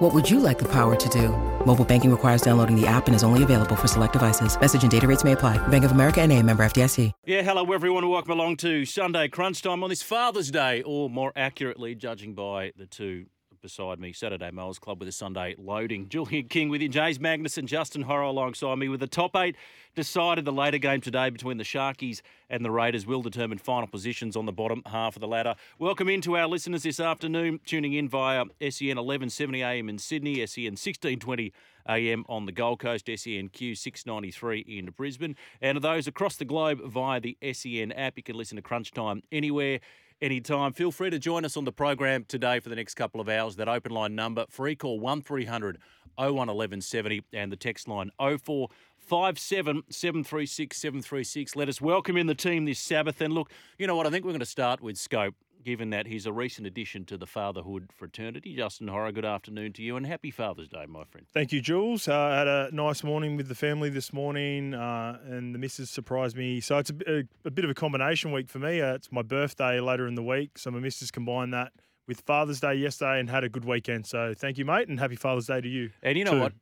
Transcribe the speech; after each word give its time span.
What 0.00 0.14
would 0.14 0.30
you 0.30 0.40
like 0.40 0.58
the 0.58 0.68
power 0.72 0.96
to 0.96 1.08
do? 1.10 1.28
Mobile 1.66 1.84
banking 1.84 2.10
requires 2.10 2.40
downloading 2.40 2.74
the 2.74 2.86
app 2.86 3.06
and 3.06 3.14
is 3.14 3.22
only 3.22 3.42
available 3.42 3.76
for 3.76 3.86
select 3.86 4.14
devices. 4.14 4.58
Message 4.58 4.80
and 4.80 4.90
data 4.90 5.06
rates 5.06 5.24
may 5.24 5.32
apply. 5.32 5.58
Bank 5.68 5.84
of 5.84 5.90
America 5.90 6.22
and 6.22 6.32
a 6.32 6.42
member 6.42 6.62
FDIC. 6.62 7.12
Yeah, 7.26 7.42
hello 7.42 7.70
everyone 7.70 8.08
welcome 8.08 8.32
along 8.32 8.56
to 8.58 8.86
Sunday 8.86 9.28
Crunch 9.28 9.60
Time 9.60 9.84
on 9.84 9.90
this 9.90 10.00
Father's 10.00 10.50
Day, 10.50 10.80
or 10.86 11.10
more 11.10 11.32
accurately, 11.36 11.94
judging 11.94 12.32
by 12.32 12.72
the 12.78 12.86
two 12.86 13.26
beside 13.62 14.00
me, 14.00 14.12
Saturday 14.12 14.50
Mowers 14.50 14.78
Club 14.78 15.00
with 15.00 15.08
a 15.08 15.12
Sunday 15.12 15.54
loading. 15.58 16.08
Julian 16.08 16.48
King 16.48 16.68
with 16.68 16.80
you, 16.80 16.88
James 16.88 17.18
Magnussen, 17.18 17.66
Justin 17.66 18.02
Horo 18.02 18.30
alongside 18.30 18.76
me 18.76 18.88
with 18.88 19.00
the 19.00 19.06
top 19.06 19.36
eight 19.36 19.56
decided 19.94 20.44
the 20.44 20.52
later 20.52 20.78
game 20.78 21.00
today 21.00 21.30
between 21.30 21.58
the 21.58 21.64
Sharkies 21.64 22.22
and 22.48 22.64
the 22.64 22.70
Raiders 22.70 23.06
will 23.06 23.22
determine 23.22 23.58
final 23.58 23.86
positions 23.86 24.36
on 24.36 24.46
the 24.46 24.52
bottom 24.52 24.82
half 24.86 25.16
of 25.16 25.20
the 25.20 25.28
ladder. 25.28 25.56
Welcome 25.78 26.08
in 26.08 26.20
to 26.22 26.36
our 26.36 26.46
listeners 26.46 26.84
this 26.84 27.00
afternoon, 27.00 27.60
tuning 27.66 27.92
in 27.92 28.08
via 28.08 28.44
SEN 28.60 28.96
1170am 28.96 29.88
in 29.90 29.98
Sydney, 29.98 30.34
SEN 30.46 30.76
1620 30.76 31.52
AM 31.88 32.24
on 32.28 32.46
the 32.46 32.52
Gold 32.52 32.78
Coast, 32.78 33.06
SENQ 33.06 33.76
693 33.76 34.60
in 34.60 34.86
Brisbane. 34.86 35.36
And 35.60 35.80
those 35.82 36.06
across 36.06 36.36
the 36.36 36.44
globe 36.44 36.80
via 36.84 37.20
the 37.20 37.36
SEN 37.52 37.92
app, 37.92 38.16
you 38.16 38.22
can 38.22 38.36
listen 38.36 38.56
to 38.56 38.62
Crunch 38.62 38.92
Time 38.92 39.22
anywhere 39.32 39.80
anytime. 40.22 40.72
Feel 40.72 40.92
free 40.92 41.10
to 41.10 41.18
join 41.18 41.44
us 41.44 41.56
on 41.56 41.64
the 41.64 41.72
program 41.72 42.24
today 42.24 42.60
for 42.60 42.68
the 42.68 42.76
next 42.76 42.94
couple 42.94 43.20
of 43.20 43.28
hours. 43.28 43.56
That 43.56 43.68
open 43.68 43.92
line 43.92 44.14
number, 44.14 44.46
free 44.48 44.76
call 44.76 45.00
1300 45.00 45.78
01 46.20 46.34
1170 46.34 47.22
and 47.32 47.50
the 47.50 47.56
text 47.56 47.88
line 47.88 48.10
0457 48.18 49.82
736 49.88 50.76
736. 50.76 51.56
Let 51.56 51.68
us 51.68 51.80
welcome 51.80 52.16
in 52.16 52.26
the 52.26 52.34
team 52.34 52.66
this 52.66 52.78
Sabbath. 52.78 53.20
And 53.20 53.32
look, 53.32 53.50
you 53.78 53.86
know 53.86 53.96
what? 53.96 54.06
I 54.06 54.10
think 54.10 54.24
we're 54.24 54.32
going 54.32 54.40
to 54.40 54.46
start 54.46 54.82
with 54.82 54.98
Scope. 54.98 55.34
Given 55.62 55.90
that 55.90 56.06
he's 56.06 56.24
a 56.24 56.32
recent 56.32 56.66
addition 56.66 57.04
to 57.04 57.18
the 57.18 57.26
fatherhood 57.26 57.90
fraternity, 57.94 58.56
Justin 58.56 58.88
Horo, 58.88 59.12
good 59.12 59.26
afternoon 59.26 59.74
to 59.74 59.82
you 59.82 59.94
and 59.98 60.06
happy 60.06 60.30
Father's 60.30 60.68
Day, 60.68 60.86
my 60.88 61.04
friend. 61.04 61.26
Thank 61.34 61.52
you, 61.52 61.60
Jules. 61.60 62.08
Uh, 62.08 62.14
I 62.16 62.38
had 62.38 62.48
a 62.48 62.70
nice 62.72 63.04
morning 63.04 63.36
with 63.36 63.46
the 63.46 63.54
family 63.54 63.90
this 63.90 64.10
morning, 64.10 64.72
uh, 64.72 65.18
and 65.26 65.54
the 65.54 65.58
missus 65.58 65.90
surprised 65.90 66.34
me. 66.34 66.62
So 66.62 66.78
it's 66.78 66.88
a, 66.88 66.94
a, 67.18 67.24
a, 67.44 67.50
bit 67.50 67.66
of 67.66 67.70
a 67.70 67.74
combination 67.74 68.32
week 68.32 68.48
for 68.48 68.58
me. 68.58 68.80
Uh, 68.80 68.94
it's 68.94 69.12
my 69.12 69.20
birthday 69.20 69.80
later 69.80 70.06
in 70.06 70.14
the 70.14 70.22
week, 70.22 70.56
so 70.56 70.70
my 70.70 70.78
missus 70.78 71.10
combined 71.10 71.52
that 71.52 71.72
with 72.06 72.20
Father's 72.22 72.60
Day 72.60 72.74
yesterday 72.74 73.20
and 73.20 73.30
had 73.30 73.44
a 73.44 73.48
good 73.48 73.64
weekend. 73.64 74.06
So 74.06 74.34
thank 74.36 74.58
you, 74.58 74.64
mate, 74.64 74.88
and 74.88 74.98
happy 74.98 75.16
Father's 75.16 75.46
Day 75.46 75.60
to 75.60 75.68
you. 75.68 75.90
And 76.02 76.18
you 76.18 76.24
know 76.24 76.32
too. 76.32 76.40
what? 76.40 76.52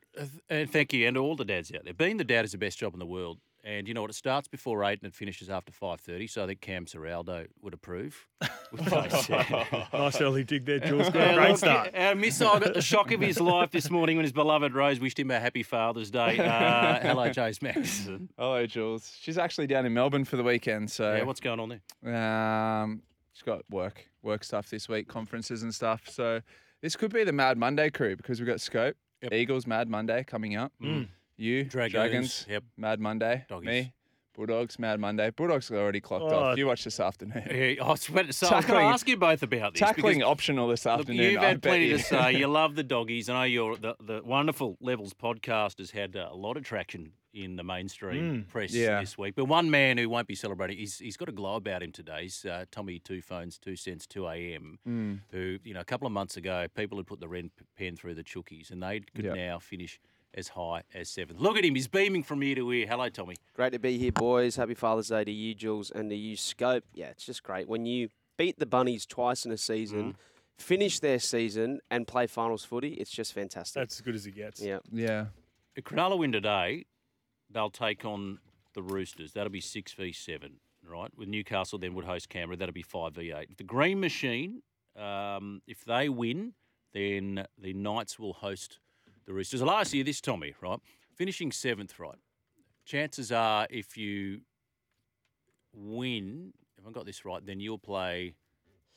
And 0.49 0.71
thank 0.71 0.93
you, 0.93 1.07
and 1.07 1.15
to 1.15 1.21
all 1.21 1.37
the 1.37 1.45
dads 1.45 1.73
out 1.73 1.85
there. 1.85 1.95
Being 1.95 2.17
the 2.17 2.25
dad 2.25 2.45
is 2.45 2.53
the 2.53 2.59
best 2.59 2.79
job 2.79 2.93
in 2.93 2.99
the 2.99 3.07
world. 3.07 3.39
And 3.65 3.89
you 3.89 3.93
know 3.93 4.01
what? 4.01 4.11
It 4.11 4.15
starts 4.15 4.49
before 4.49 4.85
eight 4.85 5.01
and 5.03 5.09
it 5.09 5.15
finishes 5.15 5.51
after 5.51 5.73
five 5.73 6.01
thirty. 6.01 6.27
So 6.27 6.45
I 6.45 6.47
think 6.47 6.61
Cam 6.61 6.87
Ciraldo 6.87 7.47
would 7.61 7.75
approve. 7.75 8.27
nice 8.73 10.21
early 10.21 10.45
dig 10.45 10.65
there, 10.65 10.79
Jules. 10.79 11.11
Great, 11.11 11.35
great 11.35 11.59
start. 11.59 11.91
Our 11.95 12.15
missile 12.15 12.61
got 12.61 12.75
the 12.75 12.83
shock 12.83 13.13
of 13.13 13.21
his 13.21 13.41
life 13.41 13.71
this 13.71 13.91
morning 13.91 14.17
when 14.17 14.25
his 14.25 14.33
beloved 14.33 14.75
Rose 14.75 15.01
wished 15.01 15.19
him 15.19 15.31
a 15.31 15.41
happy 15.41 15.63
Father's 15.63 16.11
Day. 16.11 16.39
Uh, 16.39 17.01
hello, 17.01 17.31
James 17.31 17.61
Max. 17.61 18.09
Hello, 18.39 18.67
Jules. 18.67 19.17
She's 19.21 19.39
actually 19.39 19.67
down 19.67 19.87
in 19.87 19.93
Melbourne 19.93 20.25
for 20.25 20.37
the 20.37 20.43
weekend. 20.43 20.91
So 20.91 21.17
yeah, 21.17 21.25
what's 21.25 21.41
going 21.41 21.61
on 21.61 21.81
there? 22.03 22.15
Um, 22.15 23.03
she's 23.33 23.43
got 23.43 23.63
work, 23.71 24.08
work 24.23 24.45
stuff 24.45 24.69
this 24.71 24.89
week, 24.89 25.09
conferences 25.09 25.63
and 25.63 25.75
stuff. 25.75 26.03
So 26.09 26.41
this 26.83 26.97
could 26.97 27.13
be 27.13 27.25
the 27.25 27.33
Mad 27.33 27.59
Monday 27.59 27.91
crew 27.91 28.17
because 28.17 28.41
we've 28.41 28.47
got 28.49 28.61
Scope, 28.61 28.97
Yep. 29.23 29.33
Eagles, 29.33 29.67
Mad 29.67 29.89
Monday 29.89 30.23
coming 30.25 30.57
up. 30.57 30.73
You, 31.37 31.65
Dragons, 31.65 31.93
Dragons, 31.93 32.47
yep. 32.49 32.65
Mad 32.77 33.01
Monday. 33.01 33.45
Doggies. 33.49 33.67
Me, 33.67 33.93
Bulldogs, 34.35 34.79
Mad 34.79 34.99
Monday. 35.01 35.31
Bulldogs 35.31 35.71
are 35.71 35.77
already 35.77 36.01
clocked 36.01 36.33
Oh. 36.33 36.39
off. 36.51 36.59
You 36.59 36.67
watched 36.67 36.85
this 36.85 36.99
afternoon. 37.01 37.43
Yeah, 37.51 37.83
I 37.85 37.89
was, 37.91 38.09
about 38.09 38.27
to 38.27 38.33
say- 38.33 38.47
I 38.49 38.57
was 38.57 38.65
going 38.65 38.81
to 38.81 38.87
ask 38.87 39.09
you 39.09 39.17
both 39.17 39.43
about 39.43 39.73
this. 39.75 39.81
Tackling 39.81 40.23
optional 40.23 40.69
this 40.69 40.85
Look, 40.85 41.01
afternoon. 41.01 41.33
you've 41.33 41.41
I 41.43 41.47
had 41.47 41.61
bet 41.61 41.71
plenty 41.71 41.87
you. 41.87 41.97
to 41.99 42.03
say. 42.03 42.33
You 42.33 42.47
love 42.61 42.75
the 42.77 42.83
doggies. 42.85 43.29
I 43.29 43.35
know 43.35 43.43
your 43.45 43.77
the, 43.77 43.95
the 44.01 44.23
wonderful 44.25 44.77
Levels 44.81 45.15
podcast 45.15 45.79
has 45.79 45.91
had 45.93 46.15
uh, 46.17 46.29
a 46.31 46.37
lot 46.37 46.57
of 46.57 46.63
traction 46.65 47.13
in 47.35 47.57
the 47.57 47.63
mainstream 47.65 48.47
press 48.49 48.73
yeah. 48.73 49.01
this 49.01 49.17
week. 49.19 49.35
But 49.37 49.45
one 49.47 49.71
man 49.71 49.99
who 49.99 50.09
won't 50.09 50.27
be 50.27 50.35
celebrating, 50.35 50.79
he's, 50.79 50.99
he's 50.99 51.17
got 51.17 51.29
a 51.29 51.33
glow 51.33 51.57
about 51.57 51.83
him 51.83 51.93
today. 51.93 52.23
He's 52.23 52.45
uh, 52.45 52.65
Tommy 52.71 52.99
Two 52.99 53.21
Phones, 53.23 53.59
Two 53.59 53.77
Cents, 53.77 54.07
2 54.07 54.27
a.m., 54.29 54.79
Mm. 54.89 55.21
who, 55.31 55.59
you 55.65 55.75
know, 55.75 55.81
a 55.81 55.85
couple 55.85 56.07
of 56.07 56.13
months 56.13 56.37
ago, 56.37 56.67
people 56.75 56.97
had 56.99 57.07
put 57.07 57.21
the 57.21 57.29
red 57.29 57.51
pen 57.77 57.97
through 57.97 58.15
the 58.15 58.25
chookies 58.25 58.71
and 58.71 58.83
they 58.83 59.01
could 59.15 59.25
Yep. 59.27 59.37
now 59.37 59.59
finish 59.59 60.01
as 60.35 60.49
high 60.49 60.83
as 60.95 61.09
seventh. 61.09 61.41
Look 61.41 61.57
at 61.57 61.65
him. 61.65 61.75
He's 61.75 61.89
beaming 61.89 62.23
from 62.23 62.43
ear 62.43 62.55
to 62.57 62.73
ear. 62.73 62.87
Hello, 62.87 63.09
Tommy. 63.09 63.37
Great 63.55 63.73
to 63.73 63.79
be 63.79 63.99
here, 63.99 64.13
boys. 64.13 64.57
Happy 64.57 64.75
Father's 64.75 65.09
Day 65.09 65.25
to 65.25 65.31
you, 65.33 65.55
Jules, 65.55 65.91
and 65.91 66.11
to 66.11 66.17
you, 66.17 66.37
Scope. 66.37 66.85
Yeah, 66.95 67.07
it's 67.07 67.25
just 67.25 67.43
great. 67.43 67.69
When 67.69 67.87
you 67.87 68.09
beat 68.37 68.59
the 68.59 68.67
Bunnies 68.67 69.05
twice 69.07 69.45
in 69.47 69.53
a 69.53 69.57
season, 69.57 70.17
finish 70.59 71.01
their 71.01 71.19
season, 71.19 71.81
and 71.91 72.07
play 72.07 72.27
finals 72.27 72.65
footy, 72.65 72.95
it's 72.95 73.11
just 73.11 73.33
fantastic. 73.33 73.75
That's 73.81 73.97
as 73.97 74.01
good 74.01 74.15
as 74.15 74.27
it 74.27 74.33
gets. 74.33 74.61
yeah. 74.61 74.79
Yeah. 74.93 75.27
If 75.77 75.85
Cronulla 75.85 76.19
win 76.19 76.33
today, 76.33 76.85
they'll 77.51 77.71
take 77.71 78.05
on 78.05 78.39
the 78.75 78.83
Roosters. 78.83 79.33
That'll 79.33 79.51
be 79.51 79.61
six 79.61 79.93
v 79.93 80.13
seven, 80.13 80.55
right? 80.89 81.11
With 81.17 81.29
Newcastle, 81.29 81.79
then 81.79 81.95
would 81.95 82.05
host 82.05 82.29
Canberra. 82.29 82.57
That'll 82.57 82.73
be 82.73 82.83
five 82.83 83.15
v 83.15 83.33
eight. 83.33 83.57
The 83.57 83.65
Green 83.65 84.01
Machine, 84.01 84.63
um, 84.97 85.63
if 85.67 85.85
they 85.85 86.09
win, 86.09 86.55
then 86.93 87.47
the 87.61 87.73
Knights 87.75 88.19
will 88.19 88.35
host 88.35 88.79
the 89.27 89.33
Roosters. 89.33 89.63
I'll 89.63 89.71
ask 89.71 89.93
you 89.93 90.05
this, 90.05 90.21
Tommy, 90.21 90.55
right? 90.61 90.79
Finishing 91.15 91.53
seventh, 91.53 91.99
right? 91.99 92.19
Chances 92.85 93.31
are, 93.33 93.67
if 93.71 93.97
you 93.97 94.41
win, 95.75 96.53
if 96.79 96.87
I 96.87 96.91
got 96.91 97.07
this 97.07 97.25
right, 97.25 97.45
then 97.45 97.61
you'll 97.61 97.79
play 97.79 98.35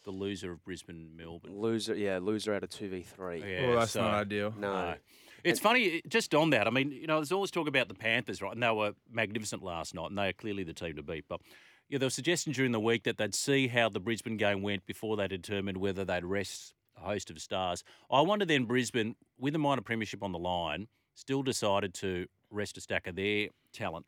the 0.04 0.12
loser 0.12 0.52
of 0.52 0.64
Brisbane 0.64 1.12
Melbourne. 1.16 1.60
Loser, 1.60 1.96
yeah, 1.96 2.20
loser 2.22 2.54
out 2.54 2.64
of 2.64 2.70
2v3. 2.70 3.42
Yeah, 3.42 3.68
well, 3.68 3.80
that's 3.80 3.92
so- 3.92 4.02
not 4.02 4.14
ideal. 4.14 4.54
No. 4.58 4.92
no. 4.92 4.96
It's 5.44 5.60
funny, 5.60 6.02
just 6.08 6.34
on 6.36 6.52
that. 6.52 6.68
I 6.68 6.70
mean, 6.70 6.92
you 6.92 7.08
know, 7.08 7.18
there's 7.18 7.32
always 7.32 7.52
talk 7.52 7.68
about 7.68 7.88
the 7.88 7.94
Panthers, 7.94 8.42
right? 8.42 8.54
And 8.54 8.62
they 8.62 8.70
were 8.72 8.94
magnificent 9.12 9.64
last 9.64 9.94
night, 9.96 10.10
and 10.10 10.18
they 10.18 10.30
are 10.30 10.34
clearly 10.34 10.64
the 10.64 10.74
team 10.74 10.96
to 10.96 11.04
beat. 11.04 11.26
But 11.28 11.42
yeah, 11.90 11.98
there 11.98 12.06
was 12.06 12.14
suggestion 12.14 12.54
during 12.54 12.72
the 12.72 12.80
week 12.80 13.04
that 13.04 13.18
they'd 13.18 13.36
see 13.36 13.68
how 13.68 13.90
the 13.90 14.00
Brisbane 14.00 14.38
game 14.38 14.62
went 14.62 14.86
before 14.86 15.18
they 15.18 15.28
determined 15.28 15.78
whether 15.78 16.06
they'd 16.06 16.24
rest 16.24 16.74
a 16.98 17.02
host 17.02 17.30
of 17.30 17.40
stars. 17.40 17.84
I 18.10 18.22
wonder 18.22 18.46
then 18.46 18.66
Brisbane, 18.66 19.16
with 19.40 19.54
the 19.54 19.60
minor 19.60 19.82
premiership 19.82 20.24
on 20.24 20.32
the 20.32 20.40
line, 20.40 20.88
still 21.16 21.44
decided 21.44 21.94
to 21.96 22.28
rest 22.50 22.78
a 22.78 22.82
stack 22.82 23.08
of 23.08 23.16
their 23.16 23.50
talent. 23.74 24.06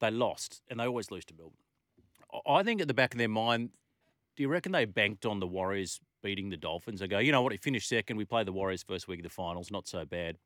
They 0.00 0.10
lost, 0.10 0.62
and 0.68 0.80
they 0.80 0.84
always 0.84 1.10
lose 1.10 1.24
to 1.26 1.34
Melbourne. 1.34 1.56
I- 2.46 2.62
think 2.62 2.80
at 2.80 2.88
the 2.88 2.94
back 2.94 3.14
of 3.14 3.18
their 3.18 3.28
mind, 3.28 3.70
do 4.36 4.42
you 4.42 4.48
reckon 4.48 4.72
they 4.72 4.84
banked 4.86 5.26
on 5.26 5.40
the 5.40 5.46
Warriors 5.46 6.00
beating 6.22 6.48
the 6.48 6.56
Dolphins? 6.56 7.00
They 7.00 7.08
go, 7.08 7.18
you 7.18 7.30
know 7.30 7.42
what, 7.42 7.52
we 7.52 7.58
finished 7.58 7.88
second. 7.88 8.16
We 8.16 8.24
play 8.24 8.44
the 8.44 8.52
Warriors 8.52 8.82
first 8.82 9.06
week 9.06 9.20
of 9.20 9.24
the 9.24 9.30
finals. 9.30 9.70
Not 9.70 9.86
so 9.86 10.04
bad. 10.04 10.38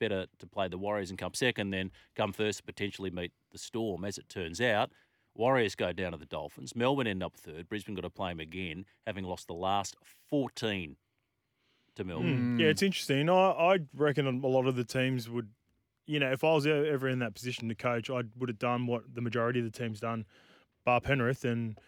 Better 0.00 0.26
to 0.38 0.46
play 0.46 0.66
the 0.66 0.78
Warriors 0.78 1.10
and 1.10 1.18
come 1.18 1.34
second 1.34 1.70
than 1.70 1.92
come 2.16 2.32
first 2.32 2.60
and 2.60 2.66
potentially 2.66 3.10
meet 3.10 3.32
the 3.52 3.58
Storm. 3.58 4.04
As 4.04 4.18
it 4.18 4.28
turns 4.28 4.60
out, 4.60 4.90
Warriors 5.34 5.74
go 5.74 5.92
down 5.92 6.12
to 6.12 6.18
the 6.18 6.26
Dolphins. 6.26 6.74
Melbourne 6.74 7.06
end 7.06 7.22
up 7.22 7.36
third. 7.36 7.68
Brisbane 7.68 7.94
got 7.94 8.02
to 8.02 8.10
play 8.10 8.30
them 8.32 8.40
again, 8.40 8.84
having 9.06 9.24
lost 9.24 9.46
the 9.46 9.54
last 9.54 9.94
14 10.30 10.96
to 11.96 12.04
Melbourne. 12.04 12.54
Hmm. 12.54 12.60
Yeah, 12.60 12.68
it's 12.68 12.82
interesting. 12.82 13.28
I, 13.30 13.50
I 13.50 13.78
reckon 13.94 14.26
a 14.26 14.46
lot 14.46 14.66
of 14.66 14.76
the 14.76 14.84
teams 14.84 15.28
would, 15.28 15.48
you 16.06 16.18
know, 16.18 16.32
if 16.32 16.42
I 16.42 16.54
was 16.54 16.66
ever 16.66 17.08
in 17.08 17.20
that 17.20 17.34
position 17.34 17.68
to 17.68 17.74
coach, 17.74 18.10
I 18.10 18.22
would 18.38 18.48
have 18.48 18.58
done 18.58 18.86
what 18.86 19.14
the 19.14 19.20
majority 19.20 19.60
of 19.60 19.70
the 19.70 19.78
teams 19.78 20.00
done, 20.00 20.24
bar 20.84 21.00
Penrith, 21.00 21.44
and 21.44 21.78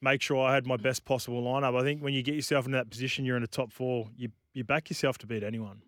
make 0.00 0.20
sure 0.20 0.44
I 0.44 0.54
had 0.54 0.66
my 0.66 0.76
best 0.76 1.04
possible 1.04 1.42
lineup. 1.42 1.80
I 1.80 1.82
think 1.82 2.02
when 2.02 2.12
you 2.12 2.22
get 2.22 2.34
yourself 2.34 2.66
in 2.66 2.72
that 2.72 2.90
position, 2.90 3.24
you're 3.24 3.36
in 3.36 3.42
a 3.42 3.48
top 3.48 3.72
four, 3.72 4.08
you 4.16 4.30
you 4.52 4.64
back 4.64 4.90
yourself 4.90 5.16
to 5.18 5.26
beat 5.26 5.42
anyone. 5.42 5.80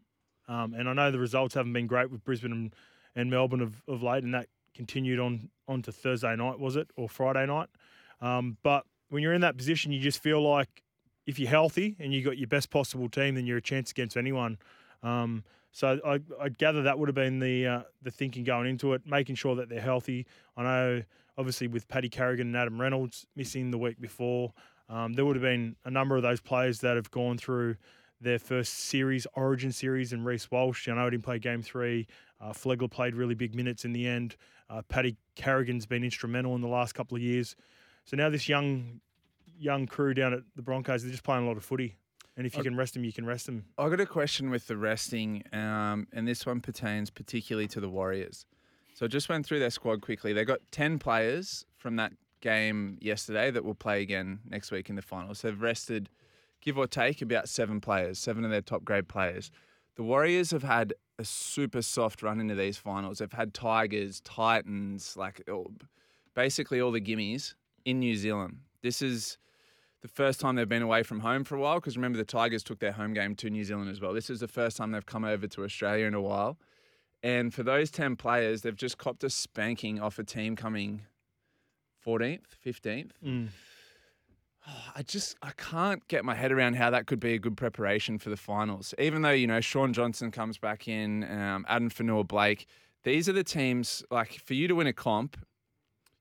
Um, 0.48 0.74
and 0.74 0.88
I 0.88 0.92
know 0.92 1.10
the 1.10 1.18
results 1.18 1.54
haven't 1.54 1.72
been 1.72 1.86
great 1.86 2.10
with 2.10 2.24
Brisbane 2.24 2.52
and, 2.52 2.74
and 3.16 3.30
Melbourne 3.30 3.60
of, 3.60 3.82
of 3.88 4.02
late, 4.02 4.24
and 4.24 4.34
that 4.34 4.48
continued 4.74 5.20
on 5.20 5.50
on 5.66 5.82
to 5.82 5.92
Thursday 5.92 6.34
night, 6.36 6.58
was 6.58 6.76
it, 6.76 6.88
or 6.96 7.08
Friday 7.08 7.46
night? 7.46 7.68
Um, 8.20 8.56
but 8.62 8.84
when 9.08 9.22
you're 9.22 9.32
in 9.32 9.40
that 9.40 9.56
position, 9.56 9.92
you 9.92 10.00
just 10.00 10.22
feel 10.22 10.42
like 10.42 10.82
if 11.26 11.38
you're 11.38 11.48
healthy 11.48 11.96
and 11.98 12.12
you've 12.12 12.24
got 12.24 12.36
your 12.36 12.48
best 12.48 12.70
possible 12.70 13.08
team, 13.08 13.34
then 13.34 13.46
you're 13.46 13.58
a 13.58 13.62
chance 13.62 13.90
against 13.90 14.16
anyone. 14.16 14.58
Um, 15.02 15.44
so 15.72 15.98
I, 16.04 16.20
I 16.40 16.48
gather 16.50 16.82
that 16.82 16.98
would 16.98 17.08
have 17.08 17.14
been 17.14 17.40
the 17.40 17.66
uh, 17.66 17.82
the 18.02 18.10
thinking 18.10 18.44
going 18.44 18.68
into 18.68 18.92
it, 18.92 19.02
making 19.06 19.36
sure 19.36 19.56
that 19.56 19.68
they're 19.68 19.80
healthy. 19.80 20.26
I 20.56 20.62
know, 20.62 21.02
obviously, 21.36 21.66
with 21.66 21.88
Paddy 21.88 22.08
Carrigan 22.08 22.48
and 22.48 22.56
Adam 22.56 22.80
Reynolds 22.80 23.26
missing 23.34 23.70
the 23.70 23.78
week 23.78 24.00
before, 24.00 24.52
um, 24.88 25.14
there 25.14 25.24
would 25.24 25.36
have 25.36 25.42
been 25.42 25.76
a 25.84 25.90
number 25.90 26.16
of 26.16 26.22
those 26.22 26.40
players 26.40 26.80
that 26.80 26.96
have 26.96 27.10
gone 27.10 27.38
through 27.38 27.76
their 28.24 28.38
first 28.38 28.74
series, 28.74 29.26
Origin 29.34 29.70
series, 29.70 30.12
and 30.12 30.24
Reece 30.26 30.50
Walsh. 30.50 30.88
I 30.88 30.94
know 30.94 31.04
he 31.04 31.12
didn't 31.12 31.24
play 31.24 31.38
Game 31.38 31.62
Three. 31.62 32.06
Uh, 32.40 32.52
Flegler 32.52 32.90
played 32.90 33.14
really 33.14 33.34
big 33.34 33.54
minutes 33.54 33.84
in 33.84 33.92
the 33.92 34.06
end. 34.06 34.36
Uh, 34.68 34.82
Paddy 34.82 35.16
Carrigan's 35.36 35.86
been 35.86 36.02
instrumental 36.02 36.54
in 36.56 36.60
the 36.60 36.68
last 36.68 36.94
couple 36.94 37.16
of 37.16 37.22
years. 37.22 37.54
So 38.04 38.16
now 38.16 38.28
this 38.30 38.48
young 38.48 39.00
young 39.58 39.86
crew 39.86 40.14
down 40.14 40.32
at 40.32 40.40
the 40.56 40.62
Broncos, 40.62 41.02
they're 41.02 41.12
just 41.12 41.22
playing 41.22 41.44
a 41.44 41.46
lot 41.46 41.56
of 41.56 41.64
footy. 41.64 41.96
And 42.36 42.44
if 42.46 42.54
you 42.54 42.60
I- 42.60 42.64
can 42.64 42.76
rest 42.76 42.94
them, 42.94 43.04
you 43.04 43.12
can 43.12 43.24
rest 43.24 43.46
them. 43.46 43.64
I 43.78 43.88
got 43.88 44.00
a 44.00 44.06
question 44.06 44.50
with 44.50 44.66
the 44.66 44.76
resting, 44.76 45.44
um, 45.52 46.08
and 46.12 46.26
this 46.26 46.44
one 46.44 46.60
pertains 46.60 47.08
particularly 47.10 47.68
to 47.68 47.80
the 47.80 47.88
Warriors. 47.88 48.44
So 48.94 49.06
I 49.06 49.08
just 49.08 49.28
went 49.28 49.46
through 49.46 49.60
their 49.60 49.70
squad 49.70 50.00
quickly. 50.00 50.32
They 50.32 50.44
got 50.44 50.58
ten 50.72 50.98
players 50.98 51.64
from 51.76 51.96
that 51.96 52.12
game 52.40 52.98
yesterday 53.00 53.50
that 53.50 53.64
will 53.64 53.74
play 53.74 54.02
again 54.02 54.40
next 54.48 54.70
week 54.70 54.90
in 54.90 54.96
the 54.96 55.02
finals. 55.02 55.38
So 55.38 55.48
They've 55.48 55.60
rested, 55.62 56.10
give 56.64 56.78
or 56.78 56.86
take, 56.86 57.22
about 57.22 57.48
seven 57.48 57.80
players, 57.80 58.18
seven 58.18 58.44
of 58.44 58.50
their 58.50 58.62
top 58.62 58.84
grade 58.84 59.06
players. 59.06 59.50
The 59.96 60.02
Warriors 60.02 60.50
have 60.50 60.62
had 60.62 60.94
a 61.18 61.24
super 61.24 61.82
soft 61.82 62.22
run 62.22 62.40
into 62.40 62.54
these 62.54 62.76
finals. 62.76 63.18
They've 63.18 63.30
had 63.30 63.54
Tigers, 63.54 64.20
Titans, 64.20 65.16
like 65.16 65.46
basically 66.34 66.80
all 66.80 66.90
the 66.90 67.00
gimmies 67.00 67.54
in 67.84 68.00
New 68.00 68.16
Zealand. 68.16 68.58
This 68.82 69.02
is 69.02 69.38
the 70.02 70.08
first 70.08 70.40
time 70.40 70.56
they've 70.56 70.68
been 70.68 70.82
away 70.82 71.02
from 71.02 71.20
home 71.20 71.44
for 71.44 71.56
a 71.56 71.60
while 71.60 71.76
because 71.76 71.96
remember 71.96 72.18
the 72.18 72.24
Tigers 72.24 72.62
took 72.62 72.80
their 72.80 72.92
home 72.92 73.14
game 73.14 73.34
to 73.36 73.50
New 73.50 73.64
Zealand 73.64 73.90
as 73.90 74.00
well. 74.00 74.12
This 74.12 74.28
is 74.28 74.40
the 74.40 74.48
first 74.48 74.76
time 74.76 74.90
they've 74.90 75.06
come 75.06 75.24
over 75.24 75.46
to 75.46 75.64
Australia 75.64 76.06
in 76.06 76.14
a 76.14 76.20
while. 76.20 76.58
And 77.22 77.54
for 77.54 77.62
those 77.62 77.90
10 77.90 78.16
players, 78.16 78.62
they've 78.62 78.76
just 78.76 78.98
copped 78.98 79.24
a 79.24 79.30
spanking 79.30 80.00
off 80.00 80.18
a 80.18 80.24
team 80.24 80.56
coming 80.56 81.02
14th, 82.04 82.42
15th. 82.64 83.12
Mm. 83.24 83.48
I 84.96 85.02
just 85.02 85.36
I 85.42 85.50
can't 85.56 86.06
get 86.08 86.24
my 86.24 86.34
head 86.34 86.50
around 86.50 86.74
how 86.74 86.90
that 86.90 87.06
could 87.06 87.20
be 87.20 87.34
a 87.34 87.38
good 87.38 87.56
preparation 87.56 88.18
for 88.18 88.30
the 88.30 88.36
finals. 88.36 88.94
Even 88.98 89.22
though 89.22 89.30
you 89.30 89.46
know 89.46 89.60
Shaun 89.60 89.92
Johnson 89.92 90.30
comes 90.30 90.56
back 90.58 90.88
in, 90.88 91.24
um, 91.24 91.66
Addin 91.68 91.90
Fonua-Blake, 91.90 92.66
these 93.02 93.28
are 93.28 93.32
the 93.32 93.44
teams 93.44 94.02
like 94.10 94.40
for 94.44 94.54
you 94.54 94.68
to 94.68 94.74
win 94.74 94.86
a 94.86 94.92
comp, 94.92 95.36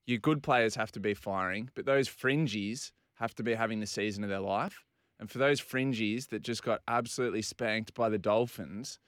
your 0.05 0.19
good 0.19 0.43
players 0.43 0.75
have 0.75 0.91
to 0.93 0.99
be 0.99 1.13
firing, 1.13 1.69
but 1.75 1.85
those 1.85 2.09
fringies 2.09 2.91
have 3.15 3.33
to 3.35 3.43
be 3.43 3.53
having 3.53 3.79
the 3.79 3.87
season 3.87 4.23
of 4.23 4.29
their 4.29 4.39
life. 4.39 4.83
And 5.19 5.29
for 5.29 5.37
those 5.37 5.61
fringies 5.61 6.29
that 6.29 6.41
just 6.41 6.63
got 6.63 6.81
absolutely 6.87 7.41
spanked 7.41 7.93
by 7.93 8.09
the 8.09 8.17
Dolphins, 8.17 8.99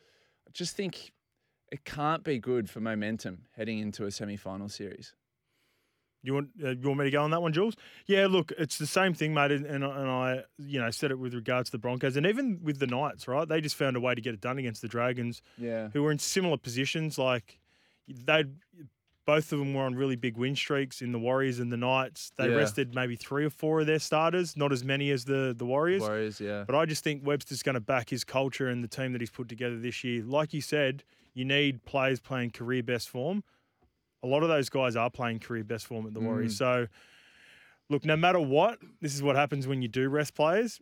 I 0.47 0.51
just 0.53 0.77
think 0.77 1.11
it 1.71 1.83
can't 1.83 2.23
be 2.23 2.39
good 2.39 2.69
for 2.69 2.79
momentum 2.79 3.47
heading 3.55 3.79
into 3.79 4.05
a 4.05 4.11
semi-final 4.11 4.69
series. 4.69 5.13
You 6.25 6.33
want 6.33 6.49
uh, 6.63 6.69
you 6.71 6.87
want 6.87 6.99
me 6.99 7.05
to 7.05 7.11
go 7.11 7.21
on 7.23 7.31
that 7.31 7.41
one, 7.41 7.53
Jules? 7.53 7.75
Yeah, 8.07 8.27
look, 8.27 8.51
it's 8.57 8.77
the 8.77 8.87
same 8.87 9.13
thing, 9.13 9.33
mate. 9.33 9.51
And, 9.51 9.65
and 9.65 9.85
I, 9.85 10.43
you 10.57 10.79
know, 10.79 10.89
said 10.91 11.11
it 11.11 11.19
with 11.19 11.33
regards 11.33 11.69
to 11.69 11.71
the 11.73 11.77
Broncos, 11.79 12.17
and 12.17 12.25
even 12.25 12.59
with 12.63 12.79
the 12.79 12.87
Knights, 12.87 13.27
right? 13.27 13.47
They 13.47 13.61
just 13.61 13.75
found 13.75 13.95
a 13.95 13.99
way 13.99 14.15
to 14.15 14.21
get 14.21 14.33
it 14.33 14.41
done 14.41 14.57
against 14.57 14.81
the 14.81 14.87
Dragons, 14.87 15.41
Yeah. 15.57 15.89
who 15.93 16.03
were 16.03 16.11
in 16.11 16.19
similar 16.19 16.57
positions. 16.57 17.17
Like 17.17 17.59
they, 18.07 18.45
both 19.25 19.51
of 19.51 19.57
them 19.59 19.73
were 19.73 19.83
on 19.83 19.95
really 19.95 20.15
big 20.15 20.37
win 20.37 20.55
streaks 20.55 21.01
in 21.01 21.11
the 21.11 21.17
Warriors 21.19 21.59
and 21.59 21.71
the 21.71 21.77
Knights. 21.77 22.31
They 22.37 22.49
Yeah. 22.49 22.55
rested 22.57 22.93
maybe 22.93 23.15
three 23.15 23.43
or 23.45 23.49
four 23.49 23.81
of 23.81 23.87
their 23.87 23.97
starters, 23.99 24.55
not 24.55 24.71
as 24.71 24.83
many 24.83 25.09
as 25.11 25.25
the 25.25 25.53
the 25.57 25.65
Warriors. 25.65 26.01
Warriors, 26.01 26.39
yeah. 26.39 26.63
But 26.67 26.75
I 26.75 26.85
just 26.85 27.03
think 27.03 27.25
Webster's 27.25 27.63
going 27.63 27.73
to 27.73 27.79
back 27.79 28.09
his 28.09 28.23
culture 28.23 28.67
and 28.67 28.83
the 28.83 28.87
team 28.87 29.11
that 29.13 29.21
he's 29.21 29.31
put 29.31 29.49
together 29.49 29.79
this 29.79 30.03
year. 30.03 30.23
Like 30.23 30.53
you 30.53 30.61
said, 30.61 31.03
you 31.33 31.43
need 31.43 31.83
players 31.85 32.19
playing 32.19 32.51
career 32.51 32.83
best 32.83 33.09
form. 33.09 33.43
A 34.25 34.27
lot 34.27 34.41
of 34.43 34.49
those 34.49 34.69
guys 34.69 34.95
are 34.95 35.09
playing 35.09 35.39
career 35.39 35.63
best 35.63 35.85
form 35.85 36.07
at 36.07 36.13
the 36.13 36.19
Warriors. 36.19 36.57
So, 36.57 36.87
look, 37.89 38.03
no 38.05 38.15
matter 38.15 38.39
what, 38.39 38.79
this 39.01 39.13
is 39.13 39.21
what 39.21 39.35
happens 39.35 39.67
when 39.67 39.81
you 39.81 39.87
do 39.87 40.09
rest 40.09 40.33
players. 40.33 40.79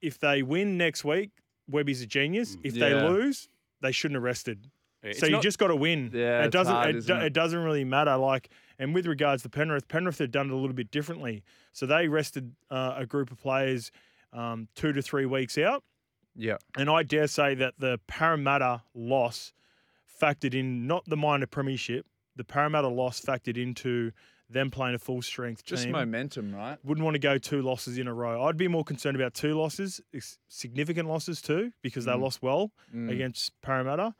If 0.00 0.18
they 0.18 0.42
win 0.42 0.76
next 0.76 1.04
week, 1.04 1.30
Webby's 1.70 2.02
a 2.02 2.06
genius. 2.06 2.56
If 2.64 2.74
they 2.74 2.92
lose, 2.92 3.48
they 3.80 3.92
shouldn't 3.92 4.16
have 4.16 4.24
rested. 4.24 4.68
It's 5.04 5.20
so 5.20 5.26
you 5.26 5.40
just 5.40 5.58
got 5.58 5.68
to 5.68 5.76
win. 5.76 6.10
Yeah, 6.12 6.42
it 6.44 6.50
doesn't. 6.50 6.74
hard, 6.74 6.96
it, 6.96 7.06
do- 7.06 7.14
it? 7.14 7.22
it 7.24 7.32
doesn't 7.32 7.58
really 7.58 7.84
matter. 7.84 8.16
Like, 8.16 8.50
and 8.78 8.92
with 8.94 9.06
regards 9.06 9.42
to 9.44 9.48
Penrith, 9.48 9.86
Penrith 9.88 10.18
had 10.18 10.30
done 10.32 10.48
it 10.48 10.52
a 10.52 10.56
little 10.56 10.74
bit 10.74 10.90
differently. 10.90 11.42
So 11.72 11.86
they 11.86 12.08
rested 12.08 12.52
uh, 12.70 12.94
a 12.96 13.06
group 13.06 13.30
of 13.30 13.38
players 13.40 13.90
um, 14.32 14.68
two 14.74 14.92
to 14.92 15.02
three 15.02 15.26
weeks 15.26 15.56
out, 15.58 15.84
Yeah. 16.36 16.56
and 16.76 16.88
I 16.88 17.02
dare 17.04 17.26
say 17.28 17.54
that 17.56 17.74
the 17.78 18.00
Parramatta 18.08 18.82
loss 18.94 19.52
factored 20.20 20.54
in 20.54 20.86
not 20.86 21.04
the 21.06 21.16
minor 21.16 21.46
premiership. 21.46 22.06
The 22.36 22.44
Parramatta 22.44 22.88
loss 22.88 23.20
factored 23.20 23.56
into 23.62 24.12
them 24.48 24.70
playing 24.70 24.94
a 24.94 24.98
full 24.98 25.22
strength 25.22 25.64
team. 25.64 25.76
Just 25.76 25.88
momentum, 25.88 26.54
right? 26.54 26.78
Wouldn't 26.84 27.04
want 27.04 27.14
to 27.14 27.18
go 27.18 27.38
two 27.38 27.62
losses 27.62 27.96
in 27.98 28.06
a 28.06 28.12
row. 28.14 28.42
I'd 28.44 28.56
be 28.56 28.68
more 28.68 28.84
concerned 28.84 29.16
about 29.16 29.32
two 29.34 29.54
losses, 29.54 30.00
significant 30.48 31.08
losses 31.08 31.40
too, 31.40 31.72
because 31.82 32.04
they 32.04 32.12
Mm. 32.12 32.20
lost 32.20 32.42
well 32.42 32.72
Mm. 32.94 33.10
against 33.10 33.58
Parramatta, 33.62 34.14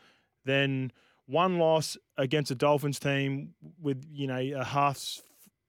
then 0.44 0.90
one 1.26 1.58
loss 1.58 1.96
against 2.16 2.50
a 2.50 2.54
Dolphins 2.54 2.98
team 2.98 3.54
with 3.80 4.04
you 4.10 4.26
know 4.26 4.38
a 4.38 4.64
half 4.64 5.20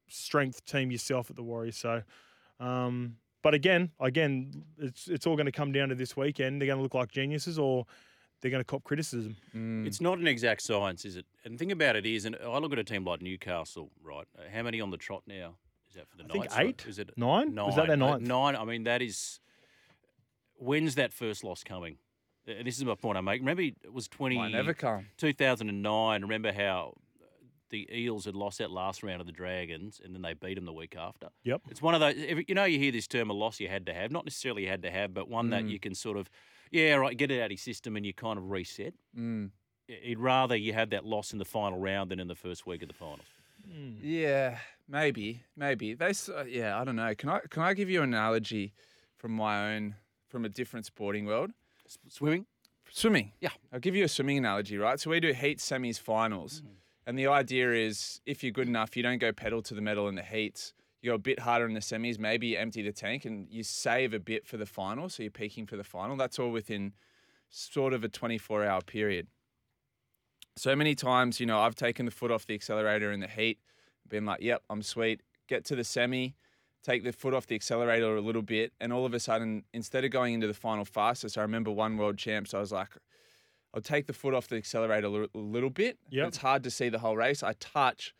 strength 0.07 0.65
team 0.65 0.91
yourself 0.91 1.29
at 1.29 1.35
the 1.35 1.43
Warriors. 1.43 1.77
So, 1.77 2.03
um, 2.59 3.17
but 3.41 3.53
again, 3.53 3.91
again, 3.99 4.63
it's 4.77 5.07
it's 5.07 5.27
all 5.27 5.35
going 5.35 5.45
to 5.45 5.51
come 5.51 5.71
down 5.71 5.89
to 5.89 5.95
this 5.95 6.15
weekend. 6.15 6.61
They're 6.61 6.67
going 6.67 6.79
to 6.79 6.83
look 6.83 6.93
like 6.93 7.11
geniuses, 7.11 7.59
or 7.59 7.85
they're 8.43 8.51
going 8.51 8.59
to 8.61 8.65
cop 8.65 8.83
criticism. 8.83 9.37
Mm. 9.55 9.87
It's 9.87 9.99
not 10.01 10.19
an 10.19 10.27
exact 10.27 10.61
science, 10.61 11.05
is 11.05 11.15
it? 11.15 11.25
And 11.45 11.55
the 11.55 11.57
thing 11.57 11.71
about 11.71 11.95
it 11.95 12.05
is, 12.05 12.25
and 12.25 12.35
I 12.45 12.57
look 12.59 12.73
at 12.73 12.77
a 12.77 12.83
team 12.83 13.05
like 13.05 13.21
Newcastle, 13.21 13.89
right? 14.03 14.27
Uh, 14.37 14.41
How 14.53 14.61
many 14.61 14.79
on 14.81 14.91
the 14.91 14.97
trot 14.97 15.23
now? 15.25 15.55
Is 15.89 15.95
that 15.95 16.07
for 16.09 16.17
the 16.17 16.25
I 16.25 16.27
think 16.27 16.43
Knights? 16.43 16.55
right? 16.57 16.65
eight? 16.67 16.85
Is 16.87 16.99
it 16.99 17.11
Nine? 17.17 17.55
Nine. 17.55 17.65
Was 17.65 17.75
that 17.77 17.87
their 17.87 17.93
Uh, 17.93 17.95
ninth? 17.95 18.21
Nine. 18.23 18.55
I 18.55 18.65
mean, 18.65 18.83
that 18.83 19.01
is. 19.01 19.39
When's 20.55 20.95
that 20.95 21.13
first 21.13 21.43
loss 21.43 21.63
coming? 21.63 21.97
Uh, 22.47 22.63
This 22.63 22.77
is 22.77 22.85
my 22.85 22.95
point 22.95 23.17
I 23.17 23.21
make. 23.21 23.39
Remember, 23.41 23.63
it 23.63 23.91
was 23.93 24.07
20, 24.07 24.37
Might 24.37 24.51
never 24.51 24.73
come. 24.73 25.07
2009. 25.17 26.21
Remember 26.21 26.51
how 26.51 26.95
the 27.69 27.87
Eels 27.91 28.25
had 28.25 28.35
lost 28.35 28.59
that 28.59 28.69
last 28.71 29.01
round 29.03 29.19
of 29.21 29.25
the 29.27 29.33
Dragons, 29.33 29.99
and 30.03 30.13
then 30.13 30.21
they 30.21 30.33
beat 30.33 30.55
them 30.55 30.65
the 30.65 30.73
week 30.73 30.95
after. 30.95 31.29
Yep. 31.43 31.61
It's 31.71 31.81
one 31.81 31.95
of 31.95 32.01
those. 32.01 32.15
You 32.47 32.53
know, 32.55 32.65
you 32.65 32.77
hear 32.77 32.91
this 32.91 33.07
term 33.07 33.29
a 33.29 33.33
loss 33.33 33.59
you 33.59 33.67
had 33.67 33.85
to 33.87 33.93
have, 33.93 34.11
not 34.11 34.25
necessarily 34.25 34.63
you 34.63 34.69
had 34.69 34.83
to 34.83 34.91
have, 34.91 35.13
but 35.13 35.27
one 35.27 35.49
that 35.49 35.63
Mm. 35.63 35.69
you 35.71 35.79
can 35.79 35.95
sort 35.95 36.17
of, 36.17 36.29
yeah, 36.73 36.95
right, 36.95 37.15
get 37.15 37.31
it 37.31 37.39
out 37.39 37.45
of 37.45 37.51
your 37.51 37.57
system 37.57 37.95
and 37.95 38.05
you 38.05 38.13
kind 38.13 38.37
of 38.37 38.49
reset. 38.51 38.93
Mm. 39.17 39.51
You'd 39.87 40.19
rather 40.19 40.55
you 40.55 40.73
have 40.73 40.89
that 40.89 41.05
loss 41.05 41.31
in 41.31 41.39
the 41.39 41.45
final 41.45 41.79
round 41.79 42.11
than 42.11 42.19
in 42.19 42.27
the 42.27 42.35
first 42.35 42.65
week 42.67 42.81
of 42.81 42.87
the 42.89 42.93
finals. 42.93 43.21
Yeah, 44.01 44.57
maybe, 44.89 45.43
maybe. 45.55 45.93
They, 45.93 46.07
s- 46.07 46.29
uh, 46.29 46.43
yeah, 46.47 46.77
I 46.79 46.83
don't 46.83 46.95
know. 46.97 47.13
Can 47.15 47.29
I 47.29 47.39
can 47.49 47.63
I 47.63 47.73
give 47.73 47.89
you 47.89 48.01
an 48.01 48.09
analogy 48.13 48.73
from 49.17 49.31
my 49.31 49.73
own 49.75 49.95
from 50.27 50.43
a 50.45 50.49
different 50.49 50.85
sporting 50.85 51.25
world? 51.25 51.51
S- 51.85 51.97
Swimming? 52.09 52.45
Swimming. 52.91 53.31
Yeah. 53.39 53.49
I'll 53.71 53.79
give 53.79 53.95
you 53.95 54.03
a 54.03 54.07
swimming 54.07 54.37
analogy, 54.37 54.77
right? 54.77 54.99
So 54.99 55.09
we 55.09 55.19
do 55.19 55.31
heat 55.33 55.59
semis 55.59 55.99
finals. 55.99 56.61
And 57.05 57.17
the 57.17 57.27
idea 57.27 57.71
is 57.73 58.21
if 58.25 58.43
you're 58.43 58.51
good 58.51 58.67
enough, 58.67 58.95
you 58.95 59.03
don't 59.03 59.17
go 59.19 59.31
pedal 59.31 59.61
to 59.63 59.73
the 59.73 59.81
metal 59.81 60.07
in 60.07 60.15
the 60.15 60.21
heats. 60.23 60.73
You 61.03 61.11
go 61.11 61.15
a 61.15 61.19
bit 61.19 61.39
harder 61.41 61.65
in 61.65 61.73
the 61.73 61.81
semis, 61.81 62.17
maybe 62.17 62.47
you 62.47 62.57
empty 62.57 62.81
the 62.81 62.93
tank 62.93 63.25
and 63.25 63.47
you 63.51 63.61
save 63.61 64.13
a 64.13 64.19
bit 64.19 64.47
for 64.47 64.55
the 64.55 64.65
final. 64.65 65.09
So 65.09 65.21
you're 65.21 65.31
peaking 65.31 65.67
for 65.67 65.75
the 65.75 65.83
final. 65.83 66.15
That's 66.15 66.39
all 66.39 66.49
within 66.49 66.93
sort 67.49 67.93
of 67.93 68.05
a 68.05 68.07
24 68.07 68.63
hour 68.63 68.81
period. 68.81 69.27
So 70.55 70.77
many 70.77 70.95
times, 70.95 71.41
you 71.41 71.45
know, 71.45 71.59
I've 71.59 71.75
taken 71.75 72.05
the 72.05 72.11
foot 72.11 72.31
off 72.31 72.45
the 72.45 72.53
accelerator 72.53 73.11
in 73.11 73.19
the 73.19 73.27
heat, 73.27 73.59
been 74.07 74.25
like, 74.25 74.41
yep, 74.41 74.63
I'm 74.69 74.81
sweet. 74.81 75.21
Get 75.49 75.65
to 75.65 75.75
the 75.75 75.83
semi, 75.83 76.35
take 76.83 77.03
the 77.03 77.11
foot 77.11 77.33
off 77.33 77.47
the 77.47 77.55
accelerator 77.55 78.15
a 78.15 78.21
little 78.21 78.41
bit, 78.41 78.71
and 78.79 78.93
all 78.93 79.05
of 79.05 79.13
a 79.13 79.19
sudden, 79.19 79.65
instead 79.73 80.05
of 80.05 80.11
going 80.11 80.33
into 80.33 80.47
the 80.47 80.53
final 80.53 80.85
fastest, 80.85 81.37
I 81.37 81.41
remember 81.41 81.69
one 81.69 81.97
world 81.97 82.17
champs, 82.17 82.53
I 82.53 82.59
was 82.59 82.71
like, 82.71 82.89
I'll 83.73 83.81
take 83.81 84.05
the 84.07 84.13
foot 84.13 84.33
off 84.33 84.47
the 84.47 84.55
accelerator 84.55 85.07
a 85.07 85.09
little, 85.09 85.27
a 85.35 85.37
little 85.37 85.69
bit. 85.69 85.97
Yep. 86.11 86.27
It's 86.27 86.37
hard 86.37 86.63
to 86.63 86.71
see 86.71 86.87
the 86.87 86.99
whole 86.99 87.17
race. 87.17 87.43
I 87.43 87.53
touch 87.59 88.13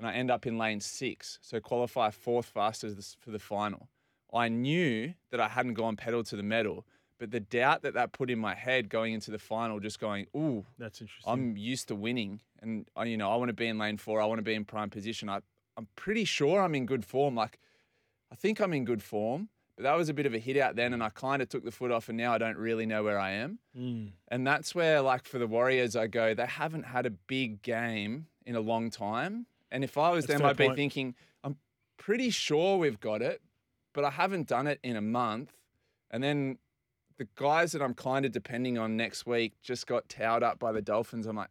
and 0.00 0.08
I 0.08 0.14
end 0.14 0.30
up 0.30 0.46
in 0.46 0.56
lane 0.56 0.80
six. 0.80 1.38
So 1.42 1.60
qualify 1.60 2.10
fourth 2.10 2.46
fastest 2.46 3.18
for 3.20 3.30
the 3.30 3.38
final. 3.38 3.88
I 4.32 4.48
knew 4.48 5.12
that 5.30 5.40
I 5.40 5.48
hadn't 5.48 5.74
gone 5.74 5.96
pedal 5.96 6.24
to 6.24 6.36
the 6.36 6.42
metal, 6.42 6.86
but 7.18 7.30
the 7.30 7.40
doubt 7.40 7.82
that 7.82 7.92
that 7.94 8.12
put 8.12 8.30
in 8.30 8.38
my 8.38 8.54
head 8.54 8.88
going 8.88 9.12
into 9.12 9.30
the 9.30 9.38
final, 9.38 9.78
just 9.78 10.00
going, 10.00 10.26
ooh, 10.34 10.64
That's 10.78 11.02
interesting. 11.02 11.30
I'm 11.30 11.56
used 11.56 11.88
to 11.88 11.94
winning, 11.94 12.40
and 12.62 12.88
I, 12.96 13.04
you 13.04 13.18
know 13.18 13.30
I 13.30 13.36
want 13.36 13.50
to 13.50 13.54
be 13.54 13.66
in 13.66 13.76
lane 13.76 13.98
four. 13.98 14.22
I 14.22 14.24
want 14.24 14.38
to 14.38 14.42
be 14.42 14.54
in 14.54 14.64
prime 14.64 14.88
position. 14.88 15.28
I, 15.28 15.40
I'm 15.76 15.86
pretty 15.96 16.24
sure 16.24 16.62
I'm 16.62 16.74
in 16.74 16.86
good 16.86 17.04
form. 17.04 17.34
Like, 17.34 17.58
I 18.32 18.36
think 18.36 18.58
I'm 18.58 18.72
in 18.72 18.86
good 18.86 19.02
form, 19.02 19.50
but 19.76 19.82
that 19.82 19.98
was 19.98 20.08
a 20.08 20.14
bit 20.14 20.24
of 20.24 20.32
a 20.32 20.38
hit 20.38 20.56
out 20.56 20.76
then, 20.76 20.94
and 20.94 21.02
I 21.02 21.10
kind 21.10 21.42
of 21.42 21.50
took 21.50 21.64
the 21.64 21.72
foot 21.72 21.90
off, 21.90 22.08
and 22.08 22.16
now 22.16 22.32
I 22.32 22.38
don't 22.38 22.56
really 22.56 22.86
know 22.86 23.02
where 23.02 23.18
I 23.18 23.32
am. 23.32 23.58
Mm. 23.76 24.12
And 24.28 24.46
that's 24.46 24.74
where, 24.74 25.02
like, 25.02 25.26
for 25.26 25.38
the 25.38 25.46
Warriors, 25.46 25.94
I 25.94 26.06
go, 26.06 26.32
they 26.32 26.46
haven't 26.46 26.84
had 26.84 27.04
a 27.04 27.10
big 27.10 27.60
game 27.60 28.28
in 28.46 28.56
a 28.56 28.60
long 28.60 28.88
time. 28.88 29.46
And 29.72 29.84
if 29.84 29.96
I 29.96 30.10
was 30.10 30.26
That's 30.26 30.40
them, 30.40 30.48
I'd 30.48 30.56
be 30.56 30.68
thinking, 30.74 31.14
I'm 31.44 31.56
pretty 31.96 32.30
sure 32.30 32.78
we've 32.78 33.00
got 33.00 33.22
it, 33.22 33.40
but 33.92 34.04
I 34.04 34.10
haven't 34.10 34.48
done 34.48 34.66
it 34.66 34.80
in 34.82 34.96
a 34.96 35.00
month. 35.00 35.52
And 36.10 36.22
then 36.22 36.58
the 37.18 37.28
guys 37.36 37.72
that 37.72 37.82
I'm 37.82 37.94
kind 37.94 38.24
of 38.24 38.32
depending 38.32 38.78
on 38.78 38.96
next 38.96 39.26
week 39.26 39.52
just 39.62 39.86
got 39.86 40.08
towed 40.08 40.42
up 40.42 40.58
by 40.58 40.72
the 40.72 40.82
Dolphins. 40.82 41.26
I'm 41.26 41.36
like, 41.36 41.50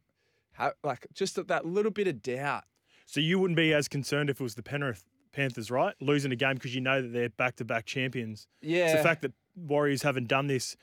how, 0.54 0.74
like, 0.84 1.08
just 1.14 1.48
that 1.48 1.66
little 1.66 1.92
bit 1.92 2.08
of 2.08 2.22
doubt. 2.22 2.64
So 3.06 3.20
you 3.20 3.40
wouldn't 3.40 3.58
be 3.58 3.74
as 3.74 3.88
concerned 3.88 4.30
if 4.30 4.40
it 4.40 4.44
was 4.44 4.56
the 4.56 4.64
Penrith 4.64 5.06
Panthers, 5.32 5.72
right? 5.72 5.96
Losing 6.02 6.32
a 6.32 6.36
game 6.36 6.56
because 6.56 6.76
you 6.76 6.82
know 6.82 7.02
that 7.02 7.14
they're 7.14 7.30
back-to-back 7.30 7.86
champions. 7.86 8.48
Yeah. 8.62 8.86
It's 8.86 8.98
the 8.98 9.04
fact 9.04 9.22
that 9.22 9.32
Warriors 9.56 10.02
haven't 10.02 10.28
done 10.28 10.48
this 10.48 10.76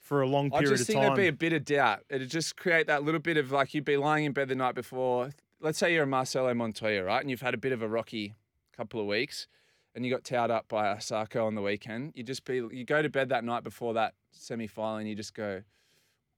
for 0.00 0.22
a 0.22 0.26
long 0.26 0.50
period 0.50 0.64
of 0.64 0.68
time. 0.68 0.74
I 0.74 0.76
just 0.76 0.86
think 0.88 1.00
there'd 1.00 1.16
be 1.16 1.28
a 1.28 1.32
bit 1.32 1.52
of 1.52 1.64
doubt. 1.64 2.00
It'd 2.10 2.28
just 2.28 2.56
create 2.56 2.88
that 2.88 3.04
little 3.04 3.20
bit 3.20 3.36
of 3.36 3.52
like 3.52 3.72
you'd 3.72 3.84
be 3.84 3.96
lying 3.96 4.24
in 4.24 4.32
bed 4.32 4.48
the 4.48 4.56
night 4.56 4.74
before. 4.74 5.30
Let's 5.62 5.78
say 5.78 5.94
you're 5.94 6.02
a 6.02 6.06
Marcelo 6.06 6.52
Montoya, 6.54 7.04
right? 7.04 7.20
And 7.20 7.30
you've 7.30 7.40
had 7.40 7.54
a 7.54 7.58
bit 7.58 7.70
of 7.72 7.82
a 7.82 7.88
rocky 7.88 8.34
couple 8.76 9.00
of 9.00 9.06
weeks 9.06 9.46
and 9.94 10.04
you 10.04 10.10
got 10.10 10.24
towed 10.24 10.50
up 10.50 10.66
by 10.68 10.94
Isaako 10.94 11.46
on 11.46 11.54
the 11.54 11.62
weekend. 11.62 12.12
You 12.16 12.24
just 12.24 12.44
be 12.44 12.56
you 12.56 12.84
go 12.84 13.00
to 13.00 13.08
bed 13.08 13.28
that 13.28 13.44
night 13.44 13.62
before 13.62 13.94
that 13.94 14.14
semi 14.32 14.66
final 14.66 14.96
and 14.96 15.08
you 15.08 15.14
just 15.14 15.34
go, 15.34 15.62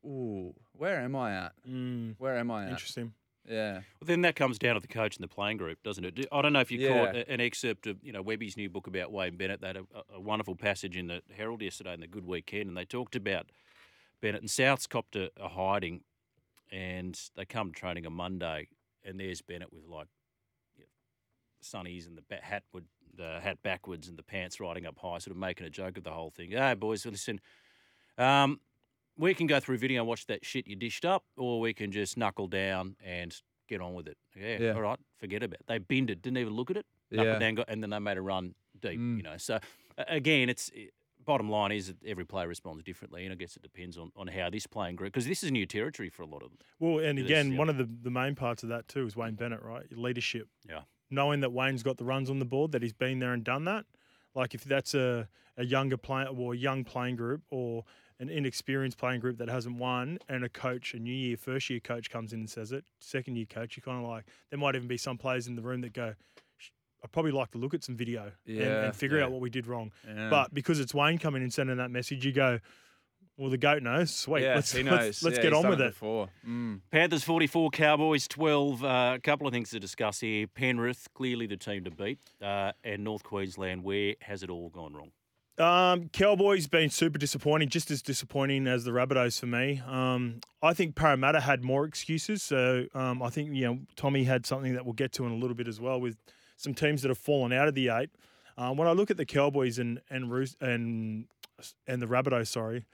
Ooh, 0.05 0.55
where 0.73 1.01
am 1.01 1.17
I 1.17 1.33
at? 1.35 1.53
Mm, 1.67 2.17
Where 2.19 2.37
am 2.37 2.51
I 2.51 2.65
at? 2.65 2.71
interesting. 2.73 3.15
Yeah. 3.49 3.73
Well, 3.75 4.07
then 4.07 4.23
that 4.23 4.37
comes 4.37 4.59
down 4.59 4.75
to 4.75 4.81
the 4.81 4.89
coach 4.89 5.17
and 5.17 5.25
the 5.25 5.29
playing 5.29 5.57
group, 5.59 5.83
doesn't 5.83 6.05
it? 6.05 6.27
I 6.33 6.43
don't 6.43 6.53
know 6.53 6.61
if 6.61 6.71
you 6.71 6.79
Yeah. 6.81 6.89
caught 6.89 7.17
an 7.17 7.41
excerpt 7.41 7.87
of 7.87 8.03
you 8.03 8.13
know 8.13 8.21
Webby's 8.21 8.57
new 8.59 8.69
book 8.69 8.87
about 8.87 9.11
Wayne 9.13 9.37
Bennett. 9.37 9.61
They 9.63 9.69
had 9.69 9.77
a, 9.79 9.85
a 10.15 10.21
wonderful 10.21 10.55
passage 10.57 10.97
in 10.99 11.07
the 11.07 11.23
Herald 11.35 11.63
yesterday 11.63 11.95
in 11.95 12.01
the 12.01 12.07
Good 12.07 12.27
Weekend, 12.27 12.69
and 12.69 12.77
they 12.77 12.85
talked 12.85 13.17
about 13.17 13.51
Bennett 14.21 14.43
and 14.43 14.51
South's 14.51 14.87
copped 14.87 15.17
a, 15.17 15.31
a 15.39 15.49
hiding, 15.49 16.03
and 16.73 17.19
they 17.37 17.45
come 17.47 17.73
training 17.73 18.07
on 18.07 18.13
Monday, 18.15 18.69
and 19.05 19.19
there's 19.21 19.41
Bennett 19.43 19.73
with 19.73 19.85
like 19.87 20.07
you 20.77 20.85
know, 20.85 20.89
sunnies 21.63 22.07
and 22.07 22.17
the 22.17 22.23
ba- 22.29 22.41
hat 22.43 22.63
would 22.73 22.87
the 23.17 23.39
hat 23.41 23.59
backwards 23.63 24.09
and 24.09 24.19
the 24.19 24.23
pants 24.25 24.59
riding 24.59 24.87
up 24.87 24.99
high, 24.99 25.19
sort 25.19 25.29
of 25.33 25.37
making 25.37 25.67
a 25.67 25.71
joke 25.71 25.97
of 25.97 26.05
the 26.05 26.11
whole 26.11 26.31
thing. 26.31 26.51
Hey 26.51 26.75
boys, 26.75 27.07
listen, 27.07 27.41
um, 28.19 28.61
we 29.17 29.35
can 29.35 29.47
go 29.47 29.61
through 29.61 29.79
video 29.79 30.01
and 30.03 30.09
watch 30.09 30.27
that 30.27 30.45
shit 30.45 30.67
you 30.67 30.75
dished 30.77 31.05
up, 31.05 31.25
or 31.37 31.61
we 31.61 31.73
can 31.73 31.93
just 31.93 32.17
knuckle 32.17 32.49
down 32.49 32.97
and 33.05 33.35
get 33.69 33.81
on 33.81 33.95
with 33.95 34.09
it. 34.09 34.17
Yeah, 34.37 34.59
Yeah. 34.61 34.73
all 34.73 34.81
right, 34.83 34.99
forget 35.19 35.43
about 35.45 35.61
it. 35.61 35.67
They 35.69 35.79
binned 35.79 36.11
it, 36.11 36.21
didn't 36.23 36.39
even 36.39 36.55
look 36.55 36.71
at 36.71 36.77
it, 36.77 36.87
Yeah. 37.11 37.39
down, 37.39 37.55
got, 37.55 37.69
and 37.69 37.83
then 37.83 37.91
they 37.91 37.99
made 38.01 38.17
a 38.17 38.23
run 38.23 38.55
deep. 38.81 38.99
Mm. 38.99 39.17
You 39.19 39.23
know, 39.23 39.37
so 39.37 39.61
again, 39.97 40.49
it's 40.49 40.71
eh, 40.75 40.87
bottom 41.25 41.49
line 41.49 41.73
is 41.73 41.89
that 41.89 41.97
every 42.07 42.25
player 42.25 42.49
responds 42.49 42.83
differently, 42.83 43.25
and 43.25 43.33
I 43.33 43.37
guess 43.37 43.57
it 43.57 43.63
depends 43.63 43.97
on, 43.99 44.11
on 44.17 44.27
how 44.29 44.51
this 44.51 44.67
playing 44.67 44.97
group 44.97 45.13
because 45.13 45.27
this 45.27 45.43
is 45.43 45.51
new 45.51 45.67
territory 45.67 46.09
for 46.09 46.23
a 46.23 46.27
lot 46.27 46.43
of 46.43 46.51
them. 46.51 46.59
Well, 46.79 47.05
and 47.05 47.19
again, 47.19 47.57
one 47.57 47.69
of 47.69 47.79
the, 47.79 47.89
the 48.03 48.11
main 48.11 48.35
parts 48.35 48.63
of 48.63 48.69
that 48.71 48.89
too 48.89 49.07
is 49.07 49.17
Wayne 49.17 49.35
Bennett, 49.35 49.63
right? 49.63 49.85
Your 49.91 50.01
leadership. 50.01 50.49
Yeah. 50.69 50.83
Knowing 51.11 51.41
that 51.41 51.53
Wayne's 51.53 51.83
got 51.83 51.97
the 51.99 52.05
runs 52.05 52.31
on 52.31 52.39
the 52.39 52.45
board, 52.45 52.73
that 52.73 52.83
he's 52.83 52.93
been 52.93 53.19
there 53.19 53.33
and 53.33 53.45
done 53.45 53.65
that. 53.65 53.85
Like 54.35 54.55
if 54.55 54.65
that's 54.65 54.95
a, 54.95 55.29
a 55.57 55.65
younger 55.65 55.97
player 55.97 56.27
or 56.27 56.55
a 56.55 56.57
young 56.57 56.85
playing 56.85 57.17
group 57.17 57.43
or 57.51 57.85
an 58.21 58.29
inexperienced 58.29 58.97
playing 58.99 59.21
group 59.21 59.39
that 59.39 59.49
hasn't 59.49 59.77
won 59.77 60.19
and 60.29 60.45
a 60.45 60.49
coach, 60.49 60.95
a 60.95 60.99
new 60.99 61.13
year, 61.13 61.37
first 61.37 61.69
year 61.69 61.81
coach 61.81 62.11
comes 62.11 62.33
in 62.33 62.41
and 62.41 62.51
says 62.51 62.73
it, 62.73 62.85
second 63.01 63.37
year 63.37 63.47
coach, 63.47 63.77
you 63.77 63.83
kind 63.83 64.03
of 64.03 64.09
like, 64.09 64.25
there 64.51 64.59
might 64.59 64.75
even 64.77 64.89
be 64.89 64.97
some 64.97 65.19
players 65.19 65.47
in 65.47 65.57
the 65.57 65.63
room 65.63 65.81
that 65.83 65.93
go, 65.93 66.15
"Sh- 66.37 66.43
I'd 67.05 67.13
probably 67.13 67.33
like 67.33 67.51
to 67.51 67.59
look 67.59 67.75
at 67.75 67.85
some 67.85 67.97
video 67.97 68.33
and, 68.47 68.57
Yeah, 68.57 68.85
and 68.87 68.97
figure 68.97 69.19
yeah. 69.19 69.25
out 69.25 69.31
what 69.31 69.41
we 69.43 69.51
did 69.51 69.67
wrong. 69.67 69.93
yeah. 70.09 70.31
But 70.31 70.55
because 70.55 70.81
it's 70.81 70.95
Wayne 70.95 71.19
coming 71.19 71.43
and 71.43 71.53
sending 71.53 71.77
that 71.77 71.91
message, 71.91 72.25
you 72.25 72.33
go, 72.33 72.59
well, 73.37 73.51
the 73.51 73.59
goat 73.59 73.83
knows. 73.83 74.11
Sweet. 74.15 74.43
yeah, 74.45 74.55
let's, 74.55 74.73
he 74.73 74.83
let's- 74.85 75.23
knows. 75.23 75.23
let's 75.23 75.37
Yeah, 75.37 75.43
get 75.43 75.53
on 75.53 75.69
with 75.69 75.81
it. 75.81 75.91
Before. 75.93 76.29
Mm. 76.49 76.81
Panthers 76.91 77.23
44, 77.25 77.71
Cowboys 77.71 78.27
12. 78.29 78.83
Uh, 78.85 79.13
a 79.17 79.21
couple 79.21 79.47
of 79.47 79.53
things 79.53 79.71
to 79.71 79.81
discuss 79.81 80.21
here. 80.21 80.47
Penrith, 80.47 81.09
clearly 81.15 81.47
the 81.47 81.57
team 81.59 81.85
to 81.85 81.91
beat, 81.91 82.21
uh, 82.41 82.73
and 82.83 83.05
North 83.05 83.23
Queensland, 83.23 83.85
where 83.85 84.15
has 84.23 84.43
it 84.43 84.49
all 84.51 84.71
gone 84.71 84.95
wrong? 84.95 85.11
Um, 85.57 86.09
Cowboys 86.09 86.67
been 86.67 86.91
super 86.91 87.19
disappointing, 87.19 87.69
just 87.69 87.91
as 87.91 88.03
disappointing 88.03 88.67
as 88.67 88.83
the 88.85 88.91
Rabbitohs 88.91 89.39
for 89.39 89.47
me. 89.47 89.81
Um, 89.87 90.41
I 90.63 90.75
think 90.75 90.97
Parramatta 90.97 91.41
had 91.41 91.63
more 91.63 91.85
excuses, 91.85 92.43
so 92.43 92.87
um, 92.95 93.23
I 93.23 93.31
think 93.31 93.55
you 93.55 93.65
know 93.67 93.79
Tommy 93.95 94.25
had 94.25 94.47
something 94.47 94.73
that 94.75 94.85
we'll 94.85 94.95
get 94.95 95.13
to 95.13 95.27
in 95.27 95.33
a 95.33 95.37
little 95.37 95.55
bit 95.55 95.69
as 95.69 95.81
well 95.81 96.01
with 96.01 96.17
some 96.57 96.75
teams 96.75 97.03
that 97.03 97.09
have 97.09 97.19
fallen 97.19 97.53
out 97.53 97.69
of 97.69 97.75
the 97.75 97.89
eight. 97.89 98.11
Um, 98.57 98.77
when 98.77 98.87
I 98.89 98.93
look 98.93 99.11
at 99.11 99.17
the 99.17 99.27
Cowboys 99.27 99.79
and 99.79 100.01
and 100.11 100.31
Roos- 100.31 100.57
and 100.61 101.27
and 101.87 102.01
the 102.03 102.07
Rabbitohs, 102.07 102.49
sorry, 102.49 102.85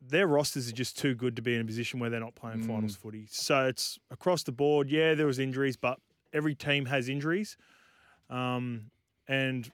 their 0.00 0.26
rosters 0.26 0.68
are 0.68 0.72
just 0.72 0.98
too 0.98 1.14
good 1.14 1.36
to 1.36 1.42
be 1.42 1.54
in 1.54 1.60
a 1.60 1.64
position 1.64 1.98
where 2.00 2.10
they're 2.10 2.20
not 2.20 2.34
playing 2.34 2.60
Mm. 2.60 2.66
finals 2.66 2.96
footy. 2.96 3.26
So 3.30 3.66
it's 3.66 3.98
across 4.10 4.42
the 4.42 4.52
board. 4.52 4.90
Yeah, 4.90 5.14
there 5.14 5.26
was 5.26 5.38
injuries, 5.38 5.76
but 5.76 5.98
every 6.32 6.54
team 6.54 6.86
has 6.86 7.08
injuries, 7.08 7.56
um, 8.30 8.90
and 9.28 9.70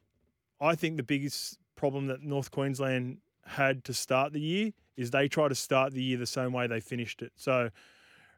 I 0.61 0.75
think 0.75 0.97
the 0.99 1.03
biggest 1.03 1.59
problem 1.77 2.07
that 2.09 2.23
North 2.23 2.51
Queensland 2.51 3.19
had 3.47 3.83
to 3.85 3.95
start 3.95 4.33
the 4.33 4.41
year 4.41 4.73
is 4.97 5.11
they 5.11 5.27
tried 5.29 5.49
to 5.49 5.55
start 5.55 5.93
the 5.95 6.03
year 6.03 6.19
the 6.19 6.27
same 6.27 6.53
way 6.53 6.67
they 6.67 6.81
finished 6.81 7.23
it. 7.23 7.33
So 7.37 7.71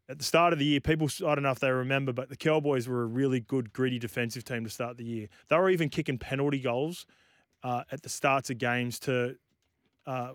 at 0.09 0.19
the 0.19 0.25
start 0.25 0.53
of 0.53 0.59
the 0.59 0.65
year, 0.65 0.81
people, 0.81 1.09
I 1.27 1.35
don't 1.35 1.43
know 1.45 1.51
if 1.51 1.61
they 1.61 1.71
remember, 1.71 2.13
but 2.13 2.29
the 2.29 2.37
Cowboys 2.37 2.89
were 2.89 3.03
a 3.03 3.07
really 3.07 3.41
good, 3.41 3.73
gritty 3.73 3.99
defensive 3.99 4.45
team 4.45 4.65
to 4.65 4.71
start 4.71 4.97
the 4.97 5.05
year. 5.05 5.29
They 5.49 5.57
were 5.57 5.71
even 5.71 5.89
kicking 5.89 6.19
penalty 6.19 6.61
goals 6.61 7.07
uh, 7.63 7.85
at 7.91 8.03
the 8.03 8.09
starts 8.09 8.51
of 8.51 8.59
games 8.59 8.99
to 9.01 9.37
uh, 10.07 10.33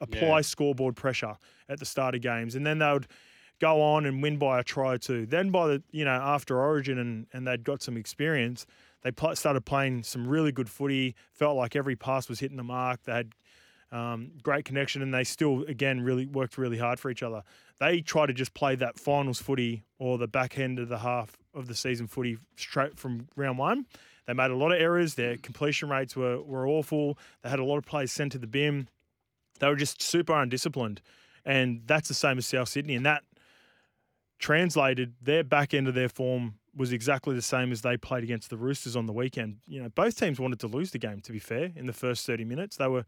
apply 0.00 0.36
Yeah. 0.38 0.40
scoreboard 0.40 0.96
pressure 0.96 1.36
at 1.68 1.78
the 1.78 1.84
start 1.84 2.14
of 2.14 2.22
games. 2.22 2.54
And 2.54 2.66
then 2.66 2.78
they 2.78 2.90
would 2.92 3.06
go 3.60 3.80
on 3.82 4.06
and 4.06 4.22
win 4.22 4.38
by 4.38 4.58
a 4.58 4.64
try 4.64 4.94
or 4.94 4.98
two. 4.98 5.26
Then 5.26 5.50
by 5.50 5.68
the, 5.68 5.82
you 5.92 6.04
know, 6.04 6.10
after 6.12 6.58
Origin 6.58 6.98
and, 6.98 7.26
and 7.32 7.46
they'd 7.46 7.62
got 7.64 7.82
some 7.82 7.96
experience, 7.96 8.66
they 9.02 9.12
pl- 9.12 9.36
started 9.36 9.64
playing 9.66 10.02
some 10.02 10.26
really 10.26 10.50
good 10.50 10.68
footy. 10.70 11.14
Felt 11.32 11.56
like 11.56 11.76
every 11.76 11.94
pass 11.96 12.28
was 12.28 12.40
hitting 12.40 12.56
the 12.56 12.64
mark. 12.64 13.02
They 13.04 13.12
had 13.12 13.32
um, 13.92 14.32
great 14.42 14.64
connection, 14.64 15.02
and 15.02 15.12
they 15.12 15.24
still, 15.24 15.64
again, 15.68 16.00
really 16.00 16.26
worked 16.26 16.58
really 16.58 16.78
hard 16.78 16.98
for 16.98 17.10
each 17.10 17.22
other. 17.22 17.42
They 17.80 18.00
try 18.00 18.26
to 18.26 18.32
just 18.32 18.54
play 18.54 18.74
that 18.76 18.98
finals 18.98 19.40
footy 19.40 19.84
or 19.98 20.18
the 20.18 20.28
back 20.28 20.58
end 20.58 20.78
of 20.78 20.88
the 20.88 20.98
half 20.98 21.36
of 21.54 21.66
the 21.66 21.74
season 21.74 22.06
footy 22.06 22.38
straight 22.56 22.98
from 22.98 23.28
round 23.36 23.58
one. 23.58 23.86
They 24.26 24.32
made 24.32 24.50
a 24.50 24.56
lot 24.56 24.72
of 24.72 24.80
errors. 24.80 25.14
Their 25.14 25.36
completion 25.36 25.90
rates 25.90 26.16
were, 26.16 26.40
were 26.40 26.66
awful. 26.66 27.18
They 27.42 27.50
had 27.50 27.58
a 27.58 27.64
lot 27.64 27.78
of 27.78 27.84
plays 27.84 28.10
sent 28.10 28.32
to 28.32 28.38
the 28.38 28.46
bin. 28.46 28.88
They 29.60 29.68
were 29.68 29.76
just 29.76 30.00
super 30.00 30.32
undisciplined. 30.32 31.02
And 31.44 31.82
that's 31.84 32.08
the 32.08 32.14
same 32.14 32.38
as 32.38 32.46
South 32.46 32.68
Sydney. 32.70 32.94
And 32.94 33.04
that 33.04 33.22
translated 34.38 35.14
their 35.20 35.44
back 35.44 35.74
end 35.74 35.88
of 35.88 35.94
their 35.94 36.08
form 36.08 36.54
was 36.74 36.92
exactly 36.92 37.34
the 37.34 37.42
same 37.42 37.70
as 37.70 37.82
they 37.82 37.96
played 37.96 38.24
against 38.24 38.50
the 38.50 38.56
Roosters 38.56 38.96
on 38.96 39.06
the 39.06 39.12
weekend. 39.12 39.58
You 39.66 39.82
know, 39.82 39.88
both 39.90 40.18
teams 40.18 40.40
wanted 40.40 40.58
to 40.60 40.66
lose 40.66 40.90
the 40.90 40.98
game. 40.98 41.20
To 41.20 41.32
be 41.32 41.38
fair, 41.38 41.70
in 41.76 41.86
the 41.86 41.92
first 41.92 42.26
thirty 42.26 42.44
minutes, 42.44 42.76
they 42.76 42.88
were 42.88 43.04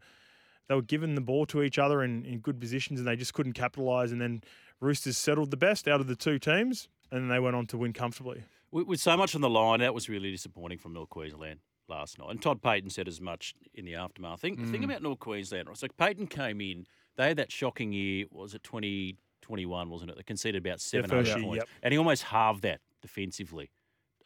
they 0.67 0.75
were 0.75 0.81
giving 0.81 1.15
the 1.15 1.21
ball 1.21 1.45
to 1.47 1.63
each 1.63 1.79
other 1.79 2.03
in, 2.03 2.25
in 2.25 2.39
good 2.39 2.59
positions, 2.59 2.99
and 2.99 3.07
they 3.07 3.15
just 3.15 3.33
couldn't 3.33 3.53
capitalise. 3.53 4.11
And 4.11 4.21
then 4.21 4.41
Roosters 4.79 5.17
settled 5.17 5.51
the 5.51 5.57
best 5.57 5.87
out 5.87 6.01
of 6.01 6.07
the 6.07 6.15
two 6.15 6.39
teams, 6.39 6.87
and 7.11 7.21
then 7.21 7.29
they 7.29 7.39
went 7.39 7.55
on 7.55 7.65
to 7.67 7.77
win 7.77 7.93
comfortably. 7.93 8.43
With, 8.71 8.87
with 8.87 8.99
so 8.99 9.15
much 9.15 9.33
on 9.33 9.41
the 9.41 9.49
line, 9.49 9.79
that 9.79 9.93
was 9.93 10.09
really 10.09 10.31
disappointing 10.31 10.77
from 10.77 10.93
North 10.93 11.09
Queensland 11.09 11.59
last 11.87 12.19
night. 12.19 12.29
And 12.29 12.41
Todd 12.41 12.61
Payten 12.61 12.91
said 12.91 13.07
as 13.07 13.21
much 13.21 13.53
in 13.73 13.85
the 13.85 13.95
aftermath. 13.95 14.41
Think, 14.41 14.59
The 14.59 14.65
thing 14.65 14.81
mm. 14.81 14.85
about 14.85 15.01
North 15.01 15.19
Queensland, 15.19 15.67
right? 15.69 15.77
So 15.77 15.87
Payten 15.87 16.29
came 16.29 16.59
in, 16.59 16.85
they 17.15 17.29
had 17.29 17.37
that 17.37 17.51
shocking 17.51 17.93
year, 17.93 18.25
was 18.29 18.53
it 18.53 18.63
2021, 18.63 19.89
wasn't 19.89 20.11
it? 20.11 20.17
They 20.17 20.23
conceded 20.23 20.65
about 20.65 20.81
700 20.81 21.17
first 21.17 21.37
year, 21.37 21.45
points. 21.45 21.57
yep. 21.57 21.69
And 21.81 21.93
he 21.93 21.97
almost 21.97 22.23
halved 22.23 22.63
that 22.63 22.81
defensively. 23.01 23.71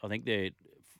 I 0.03 0.07
think 0.07 0.25
their, 0.25 0.49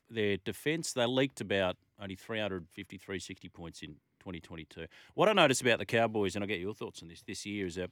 their 0.10 0.38
defence, 0.38 0.94
they 0.94 1.06
leaked 1.06 1.42
about 1.42 1.78
only 2.02 2.16
350, 2.16 2.98
360 2.98 3.50
points 3.50 3.82
in 3.82 3.96
2022. 4.20 4.88
What 5.14 5.30
I 5.30 5.34
notice 5.34 5.62
about 5.62 5.80
the 5.80 5.86
Cowboys, 5.86 6.36
and 6.36 6.44
I'll 6.44 6.48
get 6.48 6.60
your 6.60 6.74
thoughts 6.74 7.02
on 7.02 7.10
this 7.10 7.22
this 7.22 7.46
year, 7.46 7.66
is 7.66 7.76
that 7.76 7.92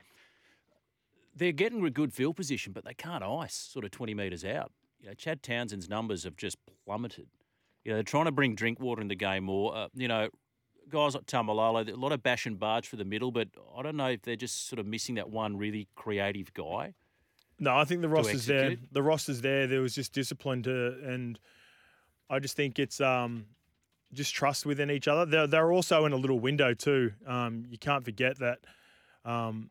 they're 1.36 1.52
getting 1.52 1.86
a 1.86 1.90
good 1.90 2.14
field 2.14 2.36
position, 2.36 2.74
but 2.74 2.86
they 2.86 2.94
can't 2.94 3.24
ice 3.24 3.54
sort 3.54 3.86
of 3.86 3.92
20 3.92 4.14
metres 4.14 4.44
out. 4.44 4.72
You 5.00 5.08
know, 5.08 5.14
Chad 5.14 5.44
Townsend's 5.44 5.88
numbers 5.88 6.24
have 6.24 6.36
just 6.36 6.58
plummeted. 6.86 7.28
You 7.86 7.92
know, 7.92 7.98
they're 7.98 8.04
trying 8.04 8.26
to 8.26 8.32
bring 8.32 8.56
Drinkwater 8.56 9.02
in 9.02 9.08
the 9.08 9.16
game 9.16 9.46
more. 9.46 9.76
Uh, 9.76 9.88
you 9.94 10.08
know, 10.08 10.30
guys 10.90 11.16
like 11.16 11.26
Taumalolo, 11.26 11.88
a 11.88 11.96
lot 11.96 12.12
of 12.12 12.22
bash 12.22 12.46
and 12.46 12.60
barge 12.60 12.88
for 12.88 12.98
the 12.98 13.06
middle, 13.06 13.32
but 13.32 13.48
I 13.78 13.82
don't 13.82 13.96
know 13.96 14.10
if 14.10 14.24
they're 14.24 14.36
just 14.36 14.68
sort 14.68 14.80
of 14.80 14.86
missing 14.86 15.16
that 15.16 15.30
one 15.30 15.58
really 15.58 15.88
creative 15.96 16.54
guy. 16.54 16.94
No, 17.60 17.76
I 17.76 17.86
think 17.86 18.02
the 18.02 18.10
roster's 18.10 18.46
there. 18.46 18.76
The 18.92 19.04
roster's 19.04 19.42
there. 19.42 19.68
There 19.68 19.82
was 19.82 19.94
just 19.94 20.14
discipline 20.14 20.64
to, 20.64 20.98
and 21.04 21.40
I 22.30 22.40
just 22.40 22.56
think 22.56 22.80
it's 22.80 23.02
um, 23.02 23.46
just 24.14 24.34
trust 24.34 24.66
within 24.66 24.90
each 24.90 25.08
other. 25.08 25.26
They're, 25.26 25.48
they're 25.48 25.72
also 25.72 26.06
in 26.06 26.14
a 26.14 26.18
little 26.18 26.40
window 26.40 26.74
too. 26.74 27.12
Um, 27.28 27.66
you 27.70 27.78
can't 27.78 28.04
forget 28.04 28.40
that 28.40 28.60
um, 29.26 29.70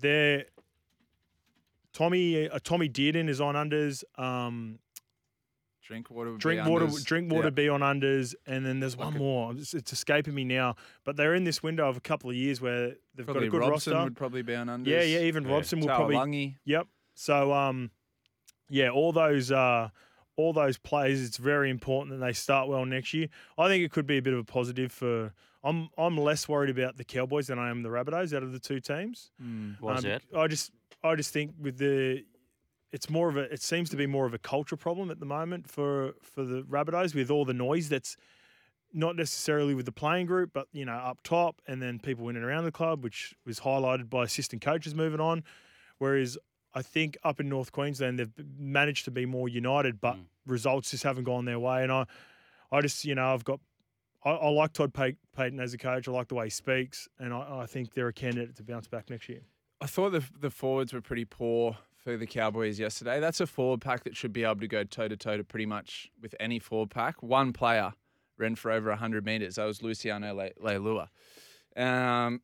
they're 0.00 0.44
Tommy 1.92 2.48
uh, 2.48 2.58
Tommy 2.62 2.88
Dearden 2.88 3.28
is 3.28 3.40
on 3.40 3.54
unders. 3.54 4.04
Um, 4.18 4.78
Drinkwater. 5.82 6.30
Would 6.30 6.40
drink 6.40 6.64
be 6.64 6.70
water, 6.70 6.86
unders. 6.86 7.04
Drinkwater 7.04 7.48
Yeah. 7.48 7.50
be 7.50 7.68
on 7.68 7.80
unders, 7.80 8.34
and 8.46 8.64
then 8.64 8.78
there's 8.78 8.96
one 8.96 9.08
Like 9.08 9.16
a- 9.16 9.18
more. 9.18 9.52
It's, 9.56 9.74
it's 9.74 9.92
escaping 9.92 10.34
me 10.34 10.44
now, 10.44 10.76
but 11.04 11.16
they're 11.16 11.34
in 11.34 11.42
this 11.42 11.64
window 11.64 11.88
of 11.88 11.96
a 11.96 12.00
couple 12.00 12.30
of 12.30 12.36
years 12.36 12.60
where 12.60 12.94
they've 13.16 13.26
Probably 13.26 13.48
got 13.48 13.56
a 13.56 13.60
good 13.60 13.68
Robson 13.68 13.92
roster. 13.94 14.04
would 14.04 14.16
probably 14.16 14.42
be 14.42 14.54
on 14.54 14.68
unders. 14.68 14.86
yeah, 14.86 15.02
yeah. 15.02 15.18
Even 15.20 15.44
Yeah. 15.44 15.52
Robson 15.52 15.80
will 15.80 15.88
probably 15.88 16.14
Taulagi. 16.14 16.56
Yep. 16.64 16.86
So 17.14 17.52
um, 17.52 17.90
yeah, 18.68 18.90
all 18.90 19.10
those 19.10 19.50
uh, 19.50 19.88
all 20.40 20.52
those 20.52 20.78
players. 20.78 21.22
It's 21.22 21.36
very 21.36 21.70
important 21.70 22.18
that 22.18 22.24
they 22.24 22.32
start 22.32 22.68
well 22.68 22.84
next 22.84 23.12
year. 23.14 23.28
I 23.58 23.68
think 23.68 23.84
it 23.84 23.92
could 23.92 24.06
be 24.06 24.18
a 24.18 24.22
bit 24.22 24.32
of 24.32 24.38
a 24.40 24.44
positive 24.44 24.90
for. 24.92 25.32
I'm 25.62 25.90
I'm 25.98 26.16
less 26.16 26.48
worried 26.48 26.70
about 26.70 26.96
the 26.96 27.04
Cowboys 27.04 27.48
than 27.48 27.58
I 27.58 27.68
am 27.70 27.82
the 27.82 27.90
Rabbitohs 27.90 28.34
out 28.34 28.42
of 28.42 28.52
the 28.52 28.58
two 28.58 28.80
teams. 28.80 29.30
Mm. 29.42 29.76
Why's 29.80 30.04
Um, 30.04 30.10
that? 30.10 30.22
I 30.36 30.46
just 30.46 30.72
I 31.04 31.14
just 31.14 31.32
think 31.32 31.52
with 31.60 31.78
the. 31.78 32.24
It's 32.92 33.08
more 33.08 33.28
of 33.28 33.36
a. 33.36 33.42
It 33.52 33.62
seems 33.62 33.88
to 33.90 33.96
be 33.96 34.06
more 34.06 34.26
of 34.26 34.34
a 34.34 34.38
culture 34.38 34.76
problem 34.76 35.10
at 35.10 35.20
the 35.20 35.26
moment 35.26 35.68
for 35.70 36.14
for 36.22 36.44
the 36.44 36.62
Rabbitohs 36.62 37.14
with 37.14 37.30
all 37.30 37.44
the 37.44 37.54
noise 37.54 37.88
that's 37.88 38.16
not 38.92 39.14
necessarily 39.14 39.74
with 39.74 39.86
the 39.86 39.92
playing 39.92 40.26
group, 40.26 40.50
but 40.52 40.66
you 40.72 40.84
know 40.84 40.94
up 40.94 41.22
top, 41.22 41.60
and 41.68 41.80
then 41.80 41.98
people 42.00 42.28
in 42.28 42.36
and 42.36 42.44
around 42.44 42.64
the 42.64 42.72
club, 42.72 43.04
which 43.04 43.34
was 43.46 43.60
highlighted 43.60 44.10
by 44.10 44.24
assistant 44.24 44.62
coaches 44.62 44.94
moving 44.94 45.20
on. 45.20 45.44
Whereas 45.98 46.36
I 46.74 46.82
think 46.82 47.18
up 47.24 47.40
in 47.40 47.48
North 47.48 47.72
Queensland 47.72 48.18
they've 48.18 48.32
managed 48.58 49.04
to 49.06 49.10
be 49.10 49.26
more 49.26 49.48
united, 49.48 50.00
but 50.00 50.16
Mm. 50.16 50.24
results 50.46 50.90
just 50.92 51.02
haven't 51.04 51.24
gone 51.24 51.44
their 51.44 51.58
way. 51.58 51.82
And 51.82 51.90
I, 51.92 52.06
I 52.70 52.80
just 52.80 53.04
you 53.04 53.14
know 53.14 53.32
I've 53.34 53.44
got. 53.44 53.60
I, 54.24 54.30
I 54.32 54.48
like 54.50 54.72
Todd 54.74 54.92
Pay- 54.92 55.16
Payten 55.36 55.60
as 55.60 55.72
a 55.74 55.78
coach. 55.78 56.06
I 56.06 56.10
like 56.12 56.28
the 56.28 56.34
way 56.34 56.44
he 56.46 56.50
speaks, 56.50 57.08
and 57.18 57.32
I, 57.32 57.60
I 57.62 57.66
think 57.66 57.94
they're 57.94 58.08
a 58.08 58.12
candidate 58.12 58.54
to 58.56 58.62
bounce 58.62 58.86
back 58.86 59.08
next 59.10 59.28
year. 59.28 59.40
I 59.80 59.86
thought 59.86 60.10
the 60.10 60.22
the 60.38 60.50
forwards 60.50 60.92
were 60.92 61.00
pretty 61.00 61.24
poor 61.24 61.76
for 61.96 62.16
the 62.16 62.26
Cowboys 62.26 62.78
yesterday. 62.78 63.18
That's 63.20 63.40
a 63.40 63.46
forward 63.46 63.80
pack 63.80 64.04
that 64.04 64.16
should 64.16 64.32
be 64.32 64.44
able 64.44 64.60
to 64.60 64.68
go 64.68 64.84
toe 64.84 65.08
to 65.08 65.16
toe 65.16 65.36
to 65.38 65.44
pretty 65.44 65.66
much 65.66 66.10
with 66.20 66.34
any 66.38 66.58
forward 66.58 66.90
pack. 66.90 67.22
One 67.22 67.52
player 67.52 67.92
ran 68.38 68.54
for 68.56 68.70
over 68.70 68.88
100 68.90 69.24
metres. 69.24 69.56
That 69.56 69.64
was 69.64 69.82
Luciano 69.82 70.32
Le- 70.34 70.50
Leilua. 70.62 71.08
Um, 71.76 72.40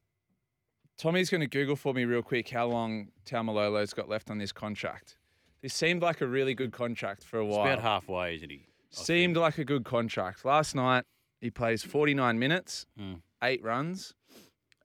Tommy's 0.99 1.29
going 1.31 1.43
to 1.43 1.47
Google 1.47 1.76
for 1.76 1.93
me 1.93 2.05
real 2.05 2.23
quick 2.23 2.49
how 2.49 2.67
long 2.67 3.09
Taumalolo's 3.26 3.93
got 3.93 4.09
left 4.09 4.31
on 4.31 4.38
this 4.38 4.53
contract. 4.53 5.17
This 5.62 5.75
seemed 5.75 6.03
like 6.03 6.21
a 6.21 6.26
really 6.26 6.55
good 6.55 6.73
contract 6.73 7.23
for 7.25 7.38
a 7.41 7.45
It's 7.47 7.55
while. 7.55 7.67
about 7.67 7.83
halfway, 7.83 8.37
isn't 8.37 8.50
he? 8.50 8.67
I 8.93 9.03
Seemed 9.05 9.35
think. 9.35 9.43
like 9.43 9.59
a 9.59 9.65
good 9.65 9.85
contract. 9.85 10.45
Last 10.45 10.75
night, 10.75 11.05
he 11.41 11.50
plays 11.50 11.83
49 11.83 12.38
minutes, 12.38 12.87
Mm. 12.99 13.21
eight 13.43 13.62
runs, 13.62 14.15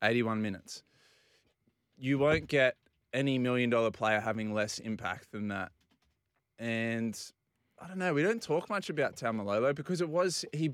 81 0.03 0.41
minutes. 0.41 0.84
You 1.98 2.18
won't 2.18 2.48
get 2.48 2.75
any 3.13 3.38
million 3.38 3.70
dollar 3.70 3.91
player 3.91 4.20
having 4.20 4.53
less 4.53 4.80
impact 4.80 5.32
than 5.32 5.48
that. 5.50 5.72
And 6.60 7.18
I 7.80 7.88
don't 7.88 7.98
know, 7.98 8.13
we 8.13 8.24
don't 8.24 8.41
talk 8.41 8.70
much 8.70 8.89
about 8.89 9.15
Taumalolo 9.15 9.74
because 9.74 10.01
it 10.01 10.10
was, 10.10 10.44
he, 10.53 10.72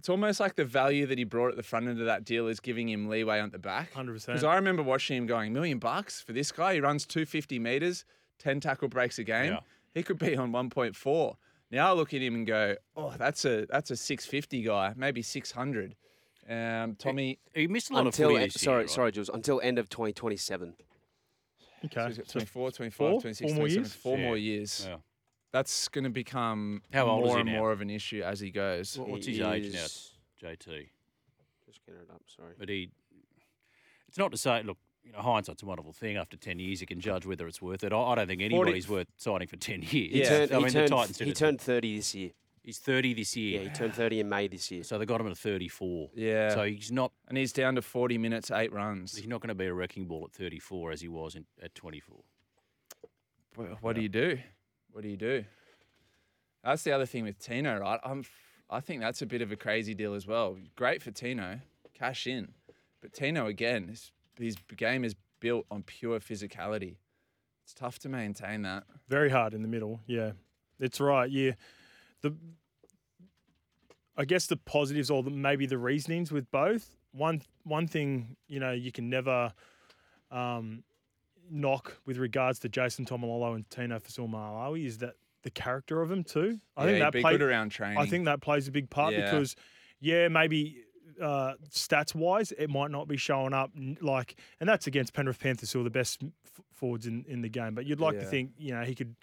it's 0.00 0.08
almost 0.08 0.40
like 0.40 0.54
the 0.54 0.64
value 0.64 1.04
that 1.04 1.18
he 1.18 1.24
brought 1.24 1.50
at 1.50 1.56
the 1.58 1.62
front 1.62 1.86
end 1.86 2.00
of 2.00 2.06
that 2.06 2.24
deal 2.24 2.46
is 2.48 2.58
giving 2.58 2.88
him 2.88 3.06
leeway 3.06 3.38
on 3.38 3.50
the 3.50 3.58
back. 3.58 3.92
100%. 3.92 4.24
Because. 4.24 4.42
I 4.44 4.54
remember 4.54 4.82
watching 4.82 5.18
him 5.18 5.26
going, 5.26 5.52
million 5.52 5.78
bucks 5.78 6.22
for 6.22 6.32
this 6.32 6.50
guy. 6.50 6.72
He 6.72 6.80
runs 6.80 7.04
250 7.04 7.58
meters, 7.58 8.06
10 8.38 8.60
tackle 8.60 8.88
breaks 8.88 9.18
a 9.18 9.24
game. 9.24 9.52
Yeah. 9.52 9.60
He 9.92 10.02
could 10.02 10.18
be 10.18 10.34
on 10.38 10.52
1.4. 10.52 11.34
Now 11.70 11.90
I 11.90 11.92
look 11.92 12.14
at 12.14 12.22
him 12.22 12.34
and 12.34 12.46
go, 12.46 12.76
oh, 12.96 13.12
that's 13.18 13.44
a 13.44 13.66
that's 13.66 13.90
a 13.90 13.96
650 13.96 14.62
guy, 14.62 14.94
maybe 14.96 15.20
600. 15.20 15.94
Um, 16.48 16.96
Tommy, 16.96 17.38
He 17.54 17.66
missed 17.66 17.90
a 17.90 17.94
lot 17.94 18.06
Until 18.06 18.30
of 18.30 18.36
footy 18.36 18.46
this 18.46 18.56
year, 18.56 18.64
sorry, 18.64 18.78
right? 18.84 18.90
sorry, 18.90 19.12
Jules. 19.12 19.28
Until 19.28 19.60
end 19.60 19.78
of 19.78 19.90
2027. 19.90 20.76
Okay. 21.84 21.94
so 21.94 22.00
Okay. 22.00 22.08
he's 22.08 22.16
got 22.16 22.26
So 22.28 22.38
24, 22.40 22.70
25, 22.72 22.96
four? 22.96 23.20
26, 23.20 23.50
Four 23.52 23.54
more 23.54 23.68
27, 23.68 23.82
years? 23.84 23.94
four 23.94 24.16
Yeah. 24.18 24.24
more 24.24 24.36
years. 24.38 24.86
Yeah. 24.88 24.96
That's 25.52 25.88
going 25.88 26.04
to 26.04 26.10
become 26.10 26.82
How 26.92 27.06
old 27.06 27.24
is 27.24 27.28
more 27.28 27.36
he 27.36 27.40
and 27.40 27.50
now? 27.50 27.58
more 27.58 27.72
of 27.72 27.80
an 27.80 27.90
issue 27.90 28.22
as 28.24 28.38
he 28.40 28.50
goes. 28.50 28.96
What- 28.98 29.08
What's 29.08 29.26
He 29.26 29.32
his 29.38 29.40
age 29.46 29.72
now, 29.72 29.86
JT? 30.48 30.88
Just 31.66 31.84
getting 31.86 32.00
it 32.02 32.10
up. 32.12 32.22
Sorry. 32.26 32.54
But 32.58 32.68
he, 32.68 32.90
it's 34.08 34.18
not 34.18 34.30
to 34.32 34.38
say, 34.38 34.62
look, 34.62 34.78
you 35.04 35.12
know, 35.12 35.18
hindsight's 35.20 35.62
a 35.62 35.66
wonderful 35.66 35.92
thing. 35.92 36.16
After 36.16 36.36
10 36.36 36.58
years, 36.58 36.80
you 36.80 36.86
can 36.86 37.00
judge 37.00 37.26
whether 37.26 37.48
it's 37.48 37.60
worth 37.62 37.82
it. 37.84 37.92
I, 37.92 37.98
I 37.98 38.14
don't 38.16 38.26
think 38.28 38.42
anybody's 38.42 38.88
worth 38.88 39.08
signing 39.16 39.48
for 39.48 39.56
10 39.56 39.82
years. 39.82 39.90
He 39.90 40.08
Yeah. 40.22 40.28
turned. 40.28 40.52
I 40.52 40.54
mean, 40.56 40.64
he 40.66 40.68
the 40.68 40.72
turned, 40.78 40.90
Titans 40.90 41.18
he 41.18 41.24
did 41.24 41.30
it. 41.30 41.36
turned 41.36 41.60
30 41.60 41.96
this 41.96 42.14
year. 42.14 42.30
He's 42.62 42.78
30 42.78 43.14
this 43.14 43.34
year. 43.36 43.62
Yeah, 43.62 43.68
he 43.70 43.74
turned 43.74 43.94
30 43.94 44.20
in 44.20 44.28
May 44.28 44.46
this 44.46 44.70
year. 44.70 44.84
So 44.84 44.98
they 44.98 45.06
got 45.06 45.20
him 45.20 45.26
at 45.28 45.36
34. 45.38 46.10
Yeah. 46.14 46.50
So 46.54 46.64
he's 46.64 46.92
not 46.92 47.10
and 47.26 47.38
he's 47.38 47.52
down 47.52 47.74
to 47.76 47.82
40 47.82 48.18
minutes, 48.18 48.50
eight 48.50 48.72
runs. 48.72 49.16
he's 49.16 49.26
not 49.26 49.40
going 49.40 49.48
to 49.48 49.54
be 49.54 49.64
a 49.66 49.72
wrecking 49.74 50.04
ball 50.06 50.24
at 50.26 50.32
34 50.32 50.92
as 50.92 51.00
he 51.00 51.08
was 51.08 51.34
in, 51.34 51.46
at 51.62 51.74
24. 51.74 52.18
Wh- 53.56 53.82
What 53.82 53.96
do 53.96 54.02
you 54.02 54.10
do? 54.10 54.38
What 54.92 55.02
do 55.02 55.08
you 55.08 55.16
do? 55.16 55.44
That's 56.64 56.82
the 56.82 56.92
other 56.92 57.06
thing 57.06 57.24
with 57.24 57.38
Tino, 57.38 57.78
right? 57.78 58.00
I'm, 58.04 58.24
I 58.68 58.80
think 58.80 59.00
that's 59.00 59.22
a 59.22 59.26
bit 59.26 59.42
of 59.42 59.50
a 59.50 59.56
crazy 59.56 59.94
deal 59.94 60.14
as 60.14 60.26
well. 60.26 60.58
Great 60.76 61.02
for 61.02 61.10
Tino, 61.10 61.60
cash 61.94 62.26
in, 62.26 62.52
but 63.00 63.12
Tino 63.12 63.46
again, 63.46 63.88
his, 63.88 64.10
his 64.38 64.56
game 64.76 65.04
is 65.04 65.14
built 65.40 65.66
on 65.70 65.82
pure 65.82 66.20
physicality. 66.20 66.96
It's 67.64 67.74
tough 67.74 67.98
to 68.00 68.08
maintain 68.08 68.62
that. 68.62 68.84
Very 69.08 69.30
hard 69.30 69.54
in 69.54 69.62
the 69.62 69.68
middle. 69.68 70.00
Yeah, 70.06 70.32
it's 70.78 71.00
right. 71.00 71.30
Yeah, 71.30 71.52
the 72.20 72.34
I 74.16 74.24
guess 74.24 74.46
the 74.46 74.56
positives 74.56 75.08
or 75.08 75.22
the, 75.22 75.30
maybe 75.30 75.66
the 75.66 75.78
reasonings 75.78 76.30
with 76.30 76.50
both. 76.50 76.96
One 77.12 77.42
one 77.64 77.86
thing 77.86 78.36
you 78.48 78.60
know 78.60 78.72
you 78.72 78.92
can 78.92 79.08
never 79.08 79.52
um, 80.30 80.82
knock 81.50 81.98
with 82.06 82.16
regards 82.18 82.58
to 82.60 82.68
Jason 82.68 83.04
Taumalolo 83.04 83.54
and 83.54 83.68
Tino 83.70 83.98
Fasul 83.98 84.84
is 84.84 84.98
that 84.98 85.14
the 85.42 85.50
character 85.50 86.02
of 86.02 86.08
them 86.08 86.22
too. 86.22 86.58
I 86.76 86.84
yeah, 86.84 86.90
think 86.90 86.98
that 87.00 87.12
be 87.12 87.20
played, 87.22 87.38
good 87.38 87.42
around 87.42 87.70
training. 87.70 87.98
I 87.98 88.06
think 88.06 88.26
that 88.26 88.40
plays 88.40 88.68
a 88.68 88.70
big 88.70 88.90
part 88.90 89.14
Yeah. 89.14 89.30
because, 89.30 89.56
yeah, 90.00 90.28
maybe 90.28 90.82
uh, 91.20 91.54
stats 91.70 92.14
wise, 92.14 92.52
it 92.52 92.70
might 92.70 92.90
not 92.90 93.08
be 93.08 93.16
showing 93.16 93.52
up 93.52 93.70
like, 94.00 94.36
and 94.60 94.68
that's 94.68 94.86
against 94.86 95.12
Penrith 95.12 95.38
Panthers, 95.40 95.72
who 95.72 95.80
are 95.80 95.84
the 95.84 95.90
best 95.90 96.22
f- 96.22 96.60
forwards 96.72 97.06
in, 97.06 97.24
in 97.28 97.42
the 97.42 97.48
game. 97.48 97.74
But 97.74 97.86
you'd 97.86 98.00
like 98.00 98.18
to 98.18 98.24
think, 98.24 98.52
you 98.58 98.72
know, 98.72 98.82
he 98.82 98.94
could, 98.94 99.14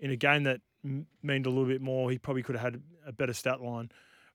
in 0.00 0.10
a 0.10 0.16
game 0.16 0.44
that 0.44 0.60
m- 0.84 1.06
meant 1.22 1.46
a 1.46 1.50
little 1.50 1.66
bit 1.66 1.80
more, 1.80 2.10
he 2.10 2.18
probably 2.18 2.42
could 2.42 2.56
have 2.56 2.74
had 2.74 2.82
a 3.06 3.12
better 3.12 3.32
stat 3.32 3.60
line. 3.60 3.90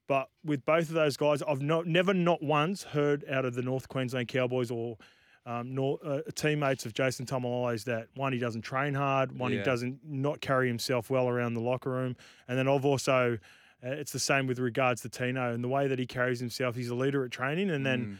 But 0.07 0.29
with 0.43 0.65
both 0.65 0.89
of 0.89 0.95
those 0.95 1.15
guys, 1.15 1.41
I've 1.41 1.61
not 1.61 1.85
never 1.85 2.13
not 2.13 2.41
once 2.43 2.83
heard 2.83 3.23
out 3.29 3.45
of 3.45 3.55
the 3.55 3.61
North 3.61 3.87
Queensland 3.87 4.27
Cowboys 4.27 4.69
or 4.71 4.97
um, 5.45 5.73
nor, 5.73 5.99
uh, 6.05 6.21
teammates 6.35 6.85
of 6.85 6.93
Jason 6.93 7.25
Taumalolo's 7.25 7.83
that 7.85 8.07
one 8.15 8.31
he 8.33 8.39
doesn't 8.39 8.61
train 8.61 8.93
hard, 8.93 9.37
one 9.37 9.51
Yeah. 9.51 9.59
he 9.59 9.63
doesn't 9.63 9.99
not 10.03 10.41
carry 10.41 10.67
himself 10.67 11.09
well 11.09 11.27
around 11.27 11.53
the 11.55 11.61
locker 11.61 11.89
room, 11.89 12.15
and 12.47 12.57
then 12.57 12.67
I've 12.67 12.85
also 12.85 13.37
uh, 13.83 13.87
it's 13.89 14.11
the 14.11 14.19
same 14.19 14.45
with 14.45 14.59
regards 14.59 15.01
to 15.01 15.09
Tino 15.09 15.53
and 15.53 15.63
the 15.63 15.67
way 15.67 15.87
that 15.87 15.97
he 15.97 16.05
carries 16.05 16.39
himself. 16.39 16.75
He's 16.75 16.89
a 16.89 16.95
leader 16.95 17.25
at 17.25 17.31
training, 17.31 17.71
and 17.71 17.83
then 17.83 18.19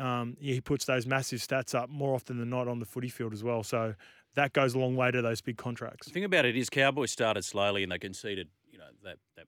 Mm. 0.00 0.04
um, 0.04 0.36
yeah, 0.40 0.54
he 0.54 0.60
puts 0.62 0.86
those 0.86 1.06
massive 1.06 1.40
stats 1.40 1.74
up 1.74 1.90
more 1.90 2.14
often 2.14 2.38
than 2.38 2.48
not 2.48 2.66
on 2.66 2.78
the 2.78 2.86
footy 2.86 3.10
field 3.10 3.34
as 3.34 3.44
well. 3.44 3.62
So 3.62 3.94
that 4.34 4.54
goes 4.54 4.72
a 4.74 4.78
long 4.78 4.96
way 4.96 5.10
to 5.10 5.20
those 5.20 5.42
big 5.42 5.58
contracts. 5.58 6.06
The 6.06 6.12
thing 6.14 6.24
about 6.24 6.46
it 6.46 6.56
is, 6.56 6.70
Cowboys 6.70 7.10
started 7.10 7.44
slowly 7.44 7.82
and 7.82 7.92
they 7.92 7.98
conceded, 7.98 8.48
you 8.70 8.78
know, 8.78 8.86
that, 9.04 9.18
that 9.36 9.44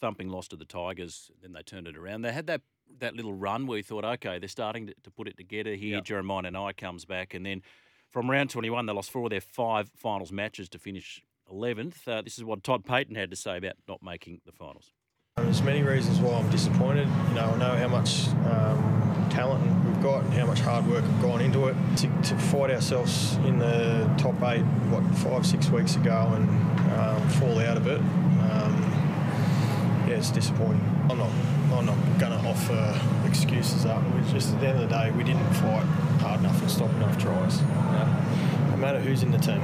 thumping 0.00 0.28
loss 0.30 0.48
to 0.48 0.56
the 0.56 0.64
Tigers. 0.64 1.30
Then 1.40 1.52
they 1.52 1.62
turned 1.62 1.86
it 1.86 1.96
around. 1.96 2.22
They 2.22 2.32
had 2.32 2.48
that 2.48 2.62
that 3.00 3.14
little 3.14 3.32
run 3.32 3.66
where 3.66 3.78
you 3.78 3.84
thought, 3.84 4.04
okay, 4.04 4.38
they're 4.38 4.48
starting 4.48 4.88
to, 4.88 4.94
to 5.04 5.10
put 5.10 5.28
it 5.28 5.36
together 5.36 5.74
here. 5.74 5.96
Yep. 5.96 6.04
Jeremiah 6.04 6.42
Nanai 6.42 6.76
comes 6.76 7.04
back, 7.04 7.34
and 7.34 7.44
then 7.44 7.62
from 8.10 8.30
round 8.30 8.50
21, 8.50 8.86
they 8.86 8.92
lost 8.92 9.10
four 9.10 9.24
of 9.24 9.30
their 9.30 9.40
five 9.40 9.90
finals 9.96 10.32
matches 10.32 10.68
to 10.70 10.78
finish 10.78 11.22
11th. 11.52 12.06
Uh, 12.06 12.22
this 12.22 12.38
is 12.38 12.44
what 12.44 12.62
Todd 12.62 12.84
Payten 12.84 13.16
had 13.16 13.30
to 13.30 13.36
say 13.36 13.56
about 13.56 13.74
not 13.86 14.02
making 14.02 14.40
the 14.46 14.52
finals. 14.52 14.92
There's 15.36 15.62
many 15.62 15.82
reasons 15.82 16.18
why 16.18 16.34
I'm 16.34 16.50
disappointed. 16.50 17.08
You 17.28 17.34
know, 17.34 17.52
I 17.54 17.58
know 17.58 17.76
how 17.76 17.88
much 17.88 18.28
um, 18.50 19.26
talent 19.30 19.62
we've 19.86 20.02
got 20.02 20.24
and 20.24 20.34
how 20.34 20.46
much 20.46 20.60
hard 20.60 20.86
work 20.86 21.04
have 21.04 21.22
gone 21.22 21.40
into 21.40 21.68
it. 21.68 21.76
To, 21.98 22.08
to 22.24 22.36
fight 22.36 22.70
ourselves 22.70 23.36
in 23.46 23.58
the 23.58 24.12
top 24.18 24.34
eight, 24.42 24.62
what, 24.90 25.02
five, 25.18 25.46
six 25.46 25.70
weeks 25.70 25.96
ago 25.96 26.32
and 26.34 26.48
um, 26.92 27.28
fall 27.30 27.58
out 27.60 27.76
of 27.76 27.86
it, 27.86 28.00
um, 28.00 30.04
yeah, 30.08 30.16
it's 30.16 30.30
disappointing. 30.30 30.82
I'm 31.08 31.18
not, 31.18 31.30
I'm 31.72 31.86
not 31.86 31.96
going 32.18 32.32
to 32.32 32.48
offer 32.48 33.00
excuses 33.28 33.84
up. 33.86 34.02
We 34.14 34.20
just, 34.32 34.52
at 34.54 34.60
the 34.60 34.68
end 34.68 34.80
of 34.82 34.88
the 34.88 34.94
day, 34.94 35.10
we 35.10 35.22
didn't 35.24 35.44
fight 35.54 35.84
hard 36.20 36.40
enough 36.40 36.60
and 36.60 36.70
stop 36.70 36.90
enough 36.92 37.18
tries. 37.18 37.60
You 37.60 37.66
know? 37.66 38.24
No 38.70 38.76
matter 38.76 38.98
who's 39.00 39.22
in 39.22 39.30
the 39.30 39.38
team. 39.38 39.62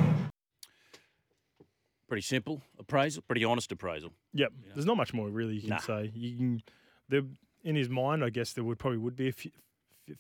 Pretty 2.09 2.23
simple 2.23 2.63
appraisal, 2.79 3.23
pretty 3.23 3.45
honest 3.45 3.73
appraisal. 3.73 4.11
Yep. 4.35 4.53
There's 4.75 4.87
not 4.87 4.97
much 4.97 5.13
more 5.15 5.29
really 5.29 5.55
you 5.55 5.63
can 5.63 5.71
Nah. 5.71 5.79
say. 5.79 6.13
You 6.15 6.37
can, 6.37 6.63
there, 7.09 7.23
in 7.65 7.75
his 7.77 7.89
mind, 7.89 8.23
I 8.23 8.31
guess 8.31 8.53
there 8.53 8.65
would 8.65 8.79
probably 8.79 8.99
would 8.99 9.17
be 9.17 9.29
a 9.29 9.33
few, 9.33 9.51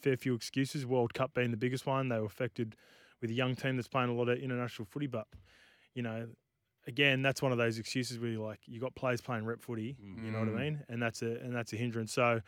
fair 0.00 0.16
few 0.16 0.34
excuses. 0.34 0.86
World 0.86 1.12
Cup 1.14 1.34
being 1.34 1.50
the 1.50 1.56
biggest 1.56 1.86
one, 1.86 2.08
they 2.08 2.18
were 2.18 2.24
affected 2.26 2.74
with 3.20 3.30
a 3.30 3.34
young 3.34 3.54
team 3.54 3.76
that's 3.76 3.88
playing 3.88 4.08
a 4.10 4.14
lot 4.14 4.28
of 4.28 4.38
international 4.38 4.86
footy. 4.86 5.06
But 5.06 5.26
you 5.94 6.02
know, 6.02 6.28
again, 6.86 7.22
that's 7.22 7.40
one 7.42 7.52
of 7.52 7.58
those 7.58 7.78
excuses 7.78 8.18
where 8.18 8.30
you're 8.30 8.44
like, 8.46 8.60
you 8.66 8.80
got 8.80 8.94
players 8.94 9.20
playing 9.20 9.44
rep 9.44 9.60
footy. 9.62 9.96
You 10.00 10.30
know 10.30 10.40
what 10.40 10.48
Mm. 10.48 10.56
I 10.56 10.62
mean? 10.62 10.84
And 10.88 11.02
that's 11.02 11.22
a 11.22 11.32
and 11.40 11.54
that's 11.54 11.72
a 11.72 11.76
hindrance. 11.76 12.12
So 12.12 12.40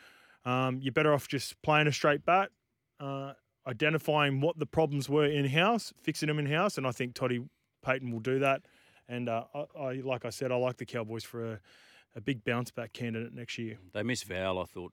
um, 0.45 0.81
you're 0.81 0.93
better 0.93 1.13
off 1.13 1.29
just 1.29 1.61
playing 1.63 1.87
a 1.87 1.93
straight 1.93 2.25
bat. 2.25 2.51
Uh, 3.01 3.33
identifying 3.67 4.41
what 4.41 4.59
the 4.59 4.67
problems 4.67 5.09
were 5.09 5.27
in 5.27 5.45
house, 5.47 5.93
fixing 6.01 6.29
them 6.29 6.39
in 6.39 6.47
house, 6.47 6.79
and 6.79 6.87
I 6.87 6.93
think 6.93 7.15
Toddy 7.15 7.41
Payten 7.85 8.13
will 8.13 8.21
do 8.21 8.39
that. 8.39 8.63
And 9.09 9.29
uh, 9.29 9.45
I, 9.55 9.65
I, 9.79 9.93
like 10.05 10.25
I 10.25 10.31
said, 10.31 10.53
I 10.53 10.57
like 10.57 10.77
the 10.77 10.87
Cowboys 10.87 11.25
for 11.25 11.53
a, 11.55 11.61
a 12.15 12.21
big 12.21 12.45
bounce 12.45 12.71
back 12.71 12.93
candidate 12.93 13.33
next 13.35 13.59
year. 13.59 13.79
They 13.93 14.03
miss 14.03 14.23
Val, 14.23 14.59
I 14.59 14.65
thought, 14.65 14.93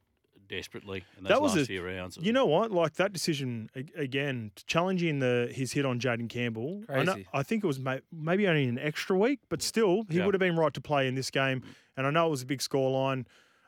desperately 0.57 1.03
in 1.17 1.23
those 1.23 1.29
That 1.29 1.41
was 1.41 1.53
last 1.55 1.63
a- 1.63 1.65
few 1.65 1.83
rounds. 1.85 2.17
You 2.21 2.31
know 2.33 2.45
what? 2.45 2.71
Like 2.71 2.93
that 2.95 3.11
decision 3.13 3.69
again, 3.95 4.51
challenging 4.67 5.19
the 5.19 5.49
his 5.51 5.71
hit 5.73 5.85
on 5.85 5.99
Jayden 5.99 6.29
Campbell. 6.29 6.83
I, 6.87 7.03
know, 7.03 7.15
I 7.33 7.43
think 7.43 7.63
it 7.63 7.67
was 7.67 7.79
may, 7.79 8.01
maybe 8.11 8.47
only 8.47 8.65
an 8.65 8.77
extra 8.79 9.17
week, 9.17 9.39
but 9.49 9.61
still, 9.61 10.03
he 10.09 10.17
Yeah. 10.17 10.25
would 10.25 10.33
have 10.35 10.39
been 10.39 10.55
right 10.55 10.73
to 10.73 10.81
play 10.81 11.07
in 11.07 11.15
this 11.15 11.31
game. 11.31 11.63
And 11.97 12.05
I 12.05 12.11
know 12.11 12.27
it 12.27 12.29
was 12.31 12.41
a 12.43 12.45
big 12.45 12.59
scoreline, 12.59 13.25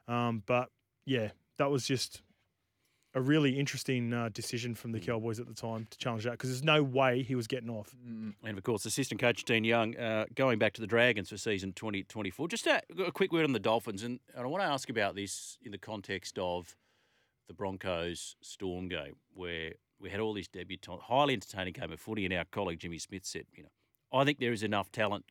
um, 0.08 0.44
but 0.46 0.70
yeah, 1.06 1.30
that 1.58 1.70
was 1.72 1.86
just 1.88 2.22
a 3.16 3.22
really 3.22 3.58
interesting 3.58 4.14
uh, 4.14 4.30
decision 4.34 4.76
from 4.76 4.92
the 4.92 5.00
Cowboys 5.00 5.40
at 5.40 5.48
the 5.48 5.54
time 5.54 5.88
to 5.90 5.98
challenge 5.98 6.26
that 6.26 6.32
because 6.32 6.50
there's 6.50 6.64
no 6.64 6.84
way 6.84 7.24
he 7.24 7.34
was 7.34 7.48
getting 7.48 7.70
off. 7.70 7.96
And 8.44 8.58
of 8.58 8.64
course, 8.64 8.86
assistant 8.86 9.22
coach 9.22 9.46
Dean 9.46 9.64
Young 9.64 9.96
uh, 9.96 10.26
going 10.36 10.60
back 10.60 10.74
to 10.74 10.82
the 10.82 10.88
Dragons 10.88 11.30
for 11.30 11.38
season 11.38 11.72
2024. 11.72 12.50
Just 12.50 12.68
a, 12.68 12.82
a 13.06 13.14
quick 13.14 13.32
word 13.32 13.46
on 13.46 13.54
the 13.54 13.60
Dolphins, 13.60 14.04
and, 14.04 14.20
and 14.36 14.44
I 14.44 14.48
want 14.48 14.64
to 14.64 14.68
ask 14.68 14.90
about 14.90 15.16
this 15.16 15.58
in 15.64 15.72
the 15.72 15.78
context 15.78 16.38
of 16.38 16.76
the 17.48 17.54
Broncos 17.54 18.36
Storm 18.42 18.90
game, 18.90 19.16
where 19.34 19.72
we 20.00 20.10
had 20.10 20.20
all 20.20 20.34
this 20.34 20.50
debutant, 20.50 21.04
highly 21.04 21.36
entertaining 21.36 21.74
game 21.74 21.94
of 21.94 22.00
footy, 22.02 22.26
and 22.26 22.34
our 22.34 22.46
colleague 22.52 22.80
Jimmy 22.80 23.00
Smith 23.00 23.26
said, 23.26 23.46
you 23.54 23.64
know, 23.64 23.70
I 24.12 24.26
think 24.26 24.40
there 24.40 24.52
is 24.52 24.64
enough 24.64 24.92
talent 24.92 25.24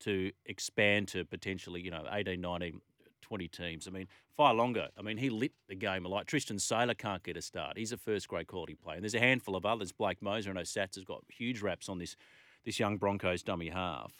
to 0.00 0.32
expand 0.46 1.08
to 1.08 1.24
potentially, 1.26 1.82
you 1.82 1.90
know, 1.90 2.04
18, 2.10 2.40
19, 2.40 2.80
20 3.26 3.48
teams. 3.48 3.88
I 3.88 3.90
mean, 3.90 4.06
Longo. 4.38 4.88
I 4.96 5.02
mean, 5.02 5.16
he 5.16 5.30
lit 5.30 5.52
the 5.68 5.74
game 5.74 6.04
alight. 6.04 6.26
Tristan 6.26 6.58
Sailor 6.58 6.94
can't 6.94 7.22
get 7.22 7.36
a 7.36 7.42
start. 7.42 7.76
He's 7.76 7.92
a 7.92 7.96
first 7.96 8.28
grade 8.28 8.46
quality 8.46 8.74
player. 8.74 8.96
And 8.96 9.04
there's 9.04 9.14
a 9.14 9.20
handful 9.20 9.56
of 9.56 9.66
others. 9.66 9.90
Blake 9.92 10.20
Mozer, 10.20 10.50
I 10.50 10.52
know 10.52 10.60
Sats 10.60 10.94
has 10.94 11.04
got 11.04 11.24
huge 11.28 11.60
raps 11.60 11.88
on 11.88 11.98
this, 11.98 12.16
this 12.64 12.78
young 12.78 12.98
Broncos 12.98 13.42
dummy 13.42 13.70
half. 13.70 14.12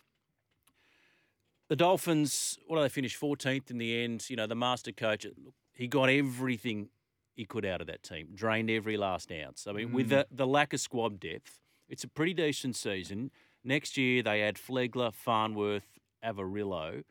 The 1.69 1.77
Dolphins, 1.77 2.59
what 2.66 2.77
do 2.77 2.83
they 2.83 2.88
finish 2.88 3.19
14th 3.19 3.71
in 3.71 3.79
the 3.79 4.03
end? 4.03 4.29
You 4.29 4.37
know, 4.37 4.47
the 4.47 4.55
master 4.55 4.92
coach, 4.92 5.27
he 5.73 5.87
got 5.87 6.09
everything 6.09 6.88
he 7.35 7.45
could 7.45 7.66
out 7.66 7.81
of 7.81 7.87
that 7.87 8.03
team, 8.03 8.29
drained 8.35 8.71
every 8.71 8.97
last 8.97 9.31
ounce. 9.31 9.66
I 9.69 9.73
mean, 9.73 9.90
mm. 9.90 9.92
with 9.92 10.09
the, 10.09 10.27
the 10.31 10.47
lack 10.47 10.73
of 10.73 10.81
squad 10.81 11.21
depth, 11.21 11.61
it's 11.88 12.03
a 12.05 12.09
pretty 12.09 12.35
decent 12.35 12.77
season. 12.77 13.31
Next 13.62 13.97
year, 13.97 14.23
they 14.23 14.42
add 14.42 14.57
Flegler, 14.57 15.12
Farnworth, 15.12 15.99
Averillo. 16.25 17.03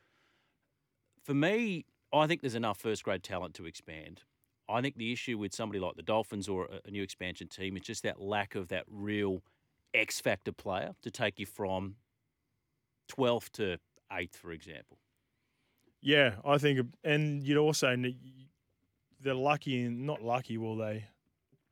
For 1.25 1.33
me, 1.33 1.85
I 2.13 2.27
think 2.27 2.41
there's 2.41 2.55
enough 2.55 2.77
first 2.77 3.03
grade 3.03 3.23
talent 3.23 3.55
to 3.55 3.65
expand. 3.65 4.21
I 4.69 4.81
think 4.81 4.95
the 4.95 5.11
issue 5.11 5.39
with 5.39 5.53
somebody 5.55 5.79
like 5.79 5.95
the 5.95 6.03
Dolphins 6.03 6.47
or 6.47 6.65
a, 6.65 6.87
a 6.87 6.91
new 6.91 7.01
expansion 7.01 7.47
team 7.47 7.75
is 7.77 7.83
just 7.83 8.03
that 8.03 8.21
lack 8.21 8.53
of 8.53 8.67
that 8.67 8.83
real 8.87 9.41
X 9.93 10.21
factor 10.21 10.51
player 10.51 10.93
to 11.01 11.09
take 11.09 11.39
you 11.39 11.47
from 11.47 11.95
12th 13.11 13.49
to 13.53 13.79
8th, 14.11 14.35
for 14.35 14.51
example. 14.51 14.99
Yeah, 15.99 16.35
I 16.45 16.59
think, 16.59 16.87
and 17.03 17.41
you'd 17.41 17.57
also, 17.57 17.95
they're 19.19 19.33
lucky 19.33 19.81
and 19.81 20.05
not 20.05 20.21
lucky, 20.21 20.59
will 20.59 20.75
they? 20.75 21.05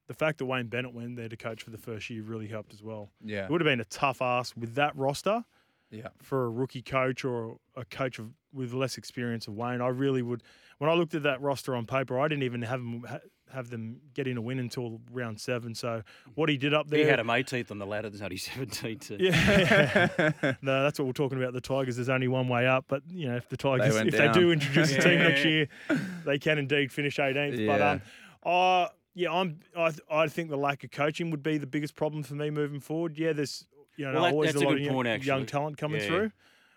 The 0.08 0.16
fact 0.16 0.40
that 0.40 0.46
Wayne 0.46 0.68
Bennett 0.68 0.96
went 0.96 1.16
there 1.16 1.30
to 1.30 1.38
coach 1.38 1.62
for 1.62 1.70
the 1.70 1.78
first 1.78 2.10
year 2.10 2.24
really 2.24 2.48
helped 2.48 2.74
as 2.74 2.82
well. 2.82 3.12
Yeah. 3.24 3.46
It 3.46 3.52
would 3.52 3.62
have 3.62 3.66
been 3.66 3.80
a 3.80 3.86
tough 3.86 4.22
ask 4.22 4.56
with 4.58 4.74
that 4.76 4.96
roster 4.96 5.46
yeah. 5.94 6.10
for 6.22 6.46
a 6.46 6.50
rookie 6.50 6.82
coach 6.82 7.24
or 7.24 7.58
a 7.76 7.86
coach 7.86 8.20
of, 8.20 8.30
with 8.52 8.74
less 8.74 8.98
experience 8.98 9.48
of 9.48 9.54
Wayne. 9.54 9.82
I 9.82 9.88
really 9.88 10.22
would. 10.22 10.44
When 10.80 10.90
I 10.90 10.94
looked 10.94 11.16
at 11.16 11.24
that 11.24 11.42
roster 11.42 11.76
on 11.76 11.86
paper, 11.86 12.20
I 12.20 12.28
didn't 12.28 12.44
even 12.44 12.62
have 12.64 12.80
them 12.80 13.06
have 13.54 13.70
them 13.70 13.98
get 14.16 14.28
in 14.28 14.36
a 14.36 14.42
win 14.42 14.58
until 14.58 15.00
round 15.12 15.40
seven. 15.40 15.76
So 15.76 16.02
what 16.34 16.50
he 16.50 16.58
did 16.58 16.74
up 16.74 16.90
there, 16.90 17.00
he 17.00 17.06
had 17.06 17.20
him 17.20 17.28
18th 17.28 17.70
on 17.72 17.78
the 17.78 17.86
ladder. 17.86 18.10
There's 18.10 18.22
only 18.22 18.38
17th. 18.38 19.20
Yeah, 19.20 20.56
no, 20.62 20.84
that's 20.84 21.00
what 21.00 21.06
we're 21.06 21.14
talking 21.14 21.38
about. 21.38 21.54
The 21.54 21.62
Tigers. 21.62 21.96
There's 21.96 22.10
only 22.10 22.28
one 22.28 22.48
way 22.48 22.68
up, 22.68 22.86
but 22.88 23.04
you 23.10 23.30
know 23.30 23.36
if 23.36 23.48
the 23.50 23.58
Tigers, 23.58 23.94
they 23.94 24.08
if 24.08 24.18
down. 24.18 24.34
they 24.34 24.40
do 24.40 24.52
introduce 24.52 24.92
a 24.92 25.02
team 25.02 25.20
next 25.20 25.46
year, 25.46 25.68
they 26.26 26.40
can 26.40 26.58
indeed 26.58 26.92
finish 26.92 27.18
18th. 27.18 27.60
Yeah. 27.60 27.68
But 27.68 27.82
um, 27.82 28.02
uh, 28.44 28.88
yeah, 29.16 29.32
I'm. 29.32 29.60
I, 29.78 29.92
I 30.10 30.28
think 30.28 30.50
the 30.50 30.58
lack 30.58 30.84
of 30.84 30.92
coaching 30.92 31.30
would 31.32 31.44
be 31.44 31.58
the 31.58 31.68
biggest 31.68 31.96
problem 31.96 32.24
for 32.24 32.34
me 32.34 32.50
moving 32.50 32.80
forward. 32.80 33.18
Yeah, 33.18 33.34
there's 33.34 33.66
you 33.96 34.06
know, 34.06 34.14
well, 34.14 34.24
that, 34.24 34.34
always 34.34 34.56
a 34.56 34.60
lot 34.60 34.74
of 34.74 34.80
young, 34.80 34.94
point, 34.94 35.24
young, 35.24 35.46
talent 35.46 35.78
coming 35.78 36.02
yeah. 36.02 36.08
through. 36.08 36.32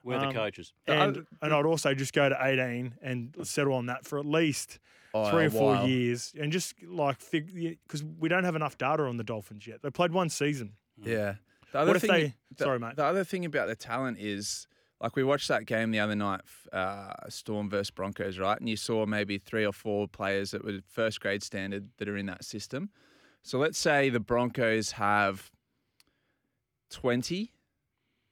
We're 0.05 0.16
um, 0.16 0.29
the 0.29 0.35
coaches. 0.35 0.72
And, 0.87 1.26
and 1.42 1.52
I'd 1.52 1.64
also 1.64 1.92
just 1.94 2.12
go 2.12 2.29
to 2.29 2.38
18 2.40 2.94
and 3.02 3.35
settle 3.42 3.74
on 3.74 3.87
that 3.87 4.05
for 4.05 4.18
at 4.18 4.26
least 4.26 4.79
oh, 5.14 5.31
three 5.31 5.46
or 5.46 5.50
four 5.50 5.72
while. 5.72 5.88
years 5.88 6.33
and 6.38 6.52
just 6.52 6.74
like, 6.85 7.18
because 7.31 8.05
we 8.18 8.29
don't 8.29 8.44
have 8.44 8.55
enough 8.55 8.79
data 8.79 9.02
on 9.05 9.16
the 9.16 9.24
Dolphins 9.24 9.66
yet. 9.66 9.83
They 9.83 9.90
played 9.90 10.12
one 10.12 10.29
season. 10.29 10.74
Yeah. 10.96 11.35
The 11.72 11.79
other 11.81 11.92
what 11.92 12.00
thing, 12.00 12.11
they, 12.11 12.35
the, 12.57 12.64
sorry, 12.64 12.79
mate. 12.79 12.96
The 12.96 13.05
other 13.05 13.24
thing 13.24 13.44
about 13.44 13.66
the 13.66 13.74
talent 13.74 14.18
is, 14.20 14.68
like, 15.00 15.16
we 15.16 15.24
watched 15.24 15.48
that 15.48 15.66
game 15.66 15.90
the 15.90 15.98
other 15.98 16.14
night, 16.14 16.40
uh, 16.72 17.12
Storm 17.29 17.68
versus 17.68 17.90
Broncos, 17.90 18.38
right? 18.38 18.59
And 18.59 18.68
you 18.68 18.76
saw 18.76 19.05
maybe 19.05 19.38
three 19.38 19.66
or 19.66 19.72
four 19.72 20.07
players 20.07 20.52
that 20.52 20.64
were 20.64 20.79
first 20.87 21.20
grade 21.20 21.42
standard 21.42 21.88
that 21.98 22.09
are 22.09 22.16
in 22.16 22.26
that 22.26 22.44
system. 22.44 22.90
So 23.42 23.59
let's 23.59 23.79
say 23.79 24.09
the 24.09 24.20
Broncos 24.20 24.92
have 24.92 25.50
20 26.90 27.53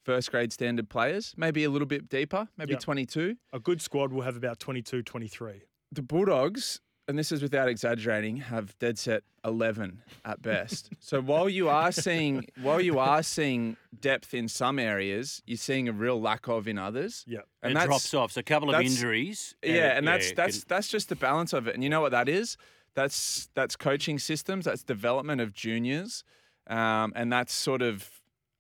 first 0.05 0.31
grade 0.31 0.53
standard 0.53 0.89
players, 0.89 1.35
maybe 1.37 1.65
a 1.65 1.71
little 1.71 1.87
bit 1.87 2.09
deeper, 2.09 2.49
maybe 2.57 2.73
yep. 2.73 2.81
22. 2.81 3.37
A 3.53 3.59
good 3.59 3.81
squad 3.81 4.13
will 4.13 4.23
have 4.23 4.37
about 4.37 4.61
22, 4.61 5.03
23. 5.03 5.63
The 5.93 6.03
Bulldogs, 6.03 6.81
and 7.09 7.19
this 7.19 7.33
is 7.33 7.43
without 7.43 7.69
exaggerating, 7.69 8.37
have 8.37 8.79
dead 8.79 8.99
set 8.99 9.23
11 9.45 10.03
at 10.25 10.43
best. 10.43 10.91
so 11.01 11.21
while 11.21 11.49
you 11.49 11.69
are 11.69 11.93
seeing 11.93 12.47
while 12.63 12.81
you 12.81 12.99
are 12.99 13.23
seeing 13.23 13.77
depth 13.99 14.35
in 14.35 14.49
some 14.49 14.79
areas, 14.79 15.43
you're 15.47 15.57
seeing 15.57 15.89
a 15.89 15.93
real 15.93 16.21
lack 16.21 16.49
of 16.49 16.69
in 16.69 16.79
others. 16.79 17.25
Yeah. 17.27 17.41
And 17.63 17.77
it 17.77 17.85
drops 17.85 18.13
off. 18.15 18.33
So 18.33 18.41
a 18.41 18.43
couple 18.43 18.75
of 18.75 18.81
injuries. 18.81 19.55
And 19.63 19.75
yeah, 19.75 19.97
and 19.97 20.07
that's 20.07 20.29
yeah, 20.29 20.35
that's 20.37 20.59
can... 20.59 20.69
that's 20.69 20.89
just 20.89 21.09
the 21.09 21.17
balance 21.17 21.53
of 21.53 21.67
it. 21.67 21.75
And 21.75 21.83
you 21.83 21.91
know 21.91 22.01
what 22.01 22.13
that 22.13 22.29
is? 22.29 22.57
That's 22.95 23.49
that's 23.55 23.77
coaching 23.77 24.19
systems, 24.19 24.67
that's 24.67 24.83
development 24.83 25.41
of 25.41 25.53
juniors. 25.53 26.25
Um, 26.67 27.13
and 27.15 27.31
that's 27.31 27.53
sort 27.53 27.83
of 27.83 28.09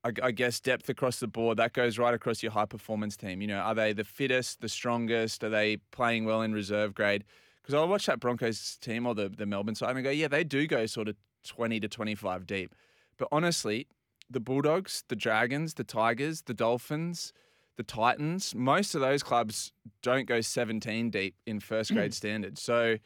I, 0.04 0.12
I 0.22 0.30
guess 0.30 0.60
depth 0.60 0.88
across 0.88 1.18
the 1.18 1.26
board 1.26 1.56
that 1.56 1.72
goes 1.72 1.98
right 1.98 2.14
across 2.14 2.42
your 2.42 2.52
high 2.52 2.66
performance 2.66 3.16
team. 3.16 3.40
You 3.40 3.48
know, 3.48 3.58
are 3.58 3.74
they 3.74 3.92
the 3.92 4.04
fittest, 4.04 4.60
the 4.60 4.68
strongest? 4.68 5.42
Are 5.42 5.48
they 5.48 5.78
playing 5.92 6.24
well 6.26 6.42
in 6.42 6.52
reserve 6.52 6.94
grade? 6.94 7.24
Because 7.62 7.74
I 7.74 7.82
watch 7.84 8.06
that 8.06 8.20
Broncos 8.20 8.76
team 8.80 9.06
or 9.06 9.14
the 9.14 9.28
the 9.28 9.46
Melbourne 9.46 9.74
side 9.74 9.90
and 9.90 9.98
I 9.98 10.02
go, 10.02 10.10
yeah, 10.10 10.28
they 10.28 10.44
do 10.44 10.66
go 10.66 10.86
sort 10.86 11.08
of 11.08 11.16
twenty 11.44 11.80
to 11.80 11.88
twenty 11.88 12.14
five 12.14 12.46
deep. 12.46 12.74
But 13.16 13.28
honestly, 13.32 13.86
the 14.28 14.40
Bulldogs, 14.40 15.04
the 15.08 15.16
Dragons, 15.16 15.74
the 15.74 15.84
Tigers, 15.84 16.42
the 16.42 16.54
Dolphins, 16.54 17.32
the 17.76 17.82
Titans, 17.82 18.54
most 18.54 18.94
of 18.94 19.00
those 19.00 19.22
clubs 19.22 19.72
don't 20.02 20.26
go 20.26 20.40
17 20.40 21.10
deep 21.10 21.34
in 21.46 21.60
first 21.60 21.92
grade 21.92 22.12
mm. 22.12 22.14
standards. 22.14 22.62
So 22.62 22.96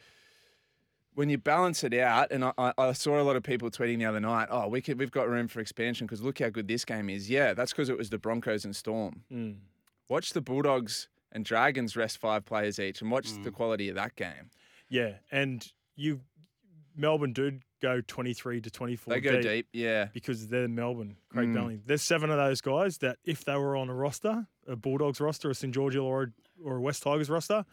when 1.15 1.29
you 1.29 1.37
balance 1.37 1.83
it 1.83 1.93
out, 1.93 2.31
and 2.31 2.45
I, 2.45 2.73
I, 2.77 2.93
saw 2.93 3.19
a 3.19 3.23
lot 3.23 3.35
of 3.35 3.43
people 3.43 3.69
tweeting 3.69 3.97
the 3.97 4.05
other 4.05 4.19
night, 4.19 4.47
oh, 4.51 4.67
we 4.67 4.81
could, 4.81 4.99
we've 4.99 5.11
got 5.11 5.27
room 5.27 5.47
for 5.47 5.59
expansion 5.59 6.07
because 6.07 6.21
look 6.21 6.39
how 6.39 6.49
good 6.49 6.67
this 6.67 6.85
game 6.85 7.09
is. 7.09 7.29
Yeah, 7.29 7.53
that's 7.53 7.71
because 7.71 7.89
it 7.89 7.97
was 7.97 8.09
the 8.09 8.17
Broncos 8.17 8.65
and 8.65 8.75
Storm. 8.75 9.23
Mm. 9.31 9.57
Watch 10.07 10.33
the 10.33 10.41
Bulldogs 10.41 11.09
and 11.31 11.43
Dragons 11.43 11.95
rest 11.95 12.19
five 12.19 12.45
players 12.45 12.79
each, 12.79 13.01
and 13.01 13.11
watch 13.11 13.29
mm. 13.31 13.43
the 13.43 13.51
quality 13.51 13.89
of 13.89 13.95
that 13.95 14.15
game. 14.15 14.49
Yeah, 14.89 15.13
and 15.31 15.65
you, 15.95 16.21
Melbourne 16.95 17.33
did 17.33 17.63
go 17.81 18.01
twenty 18.01 18.33
three 18.33 18.61
to 18.61 18.69
twenty 18.69 18.95
four. 18.95 19.13
They 19.13 19.21
go 19.21 19.33
deep, 19.33 19.41
deep, 19.43 19.67
yeah, 19.73 20.05
because 20.13 20.47
they're 20.47 20.67
Melbourne. 20.67 21.17
Craig 21.29 21.49
mm. 21.49 21.53
Bellamy. 21.53 21.79
There's 21.85 22.01
seven 22.01 22.29
of 22.29 22.37
those 22.37 22.61
guys 22.61 22.99
that 22.99 23.17
if 23.25 23.45
they 23.45 23.55
were 23.55 23.75
on 23.75 23.89
a 23.89 23.93
roster, 23.93 24.47
a 24.67 24.75
Bulldogs 24.75 25.19
roster, 25.19 25.49
a 25.49 25.55
St 25.55 25.73
George 25.73 25.95
or 25.95 26.23
a, 26.23 26.27
or 26.63 26.77
a 26.77 26.81
West 26.81 27.03
Tigers 27.03 27.29
roster 27.29 27.65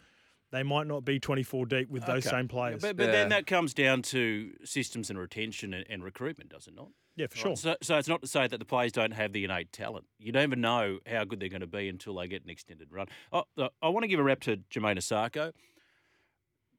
they 0.51 0.63
might 0.63 0.87
not 0.87 1.03
be 1.03 1.19
24 1.19 1.65
deep 1.65 1.89
with 1.89 2.05
those 2.05 2.23
same 2.23 2.47
players. 2.47 2.81
But, 2.81 2.97
but 2.97 3.07
yeah. 3.07 3.11
then 3.11 3.29
that 3.29 3.47
comes 3.47 3.73
down 3.73 4.01
to 4.03 4.53
systems 4.63 5.09
and 5.09 5.19
retention 5.19 5.73
and, 5.73 5.85
and 5.89 6.03
recruitment, 6.03 6.49
does 6.49 6.67
it 6.67 6.75
not? 6.75 6.89
Yeah, 7.17 7.27
for 7.27 7.37
sure. 7.37 7.55
So, 7.55 7.75
so 7.81 7.97
it's 7.97 8.07
not 8.07 8.21
to 8.21 8.27
say 8.27 8.47
that 8.47 8.57
the 8.57 8.65
players 8.65 8.91
don't 8.91 9.11
have 9.11 9.33
the 9.33 9.43
innate 9.43 9.73
talent. 9.73 10.05
You 10.19 10.31
don't 10.31 10.43
even 10.43 10.61
know 10.61 10.99
how 11.07 11.25
good 11.25 11.39
they're 11.39 11.49
going 11.49 11.61
to 11.61 11.67
be 11.67 11.89
until 11.89 12.15
they 12.15 12.27
get 12.27 12.43
an 12.43 12.49
extended 12.49 12.89
run. 12.91 13.07
Oh, 13.33 13.45
I 13.81 13.89
want 13.89 14.03
to 14.03 14.07
give 14.07 14.19
a 14.19 14.23
rep 14.23 14.39
to 14.41 14.57
Jermaine 14.71 14.97
Isaako. 14.97 15.51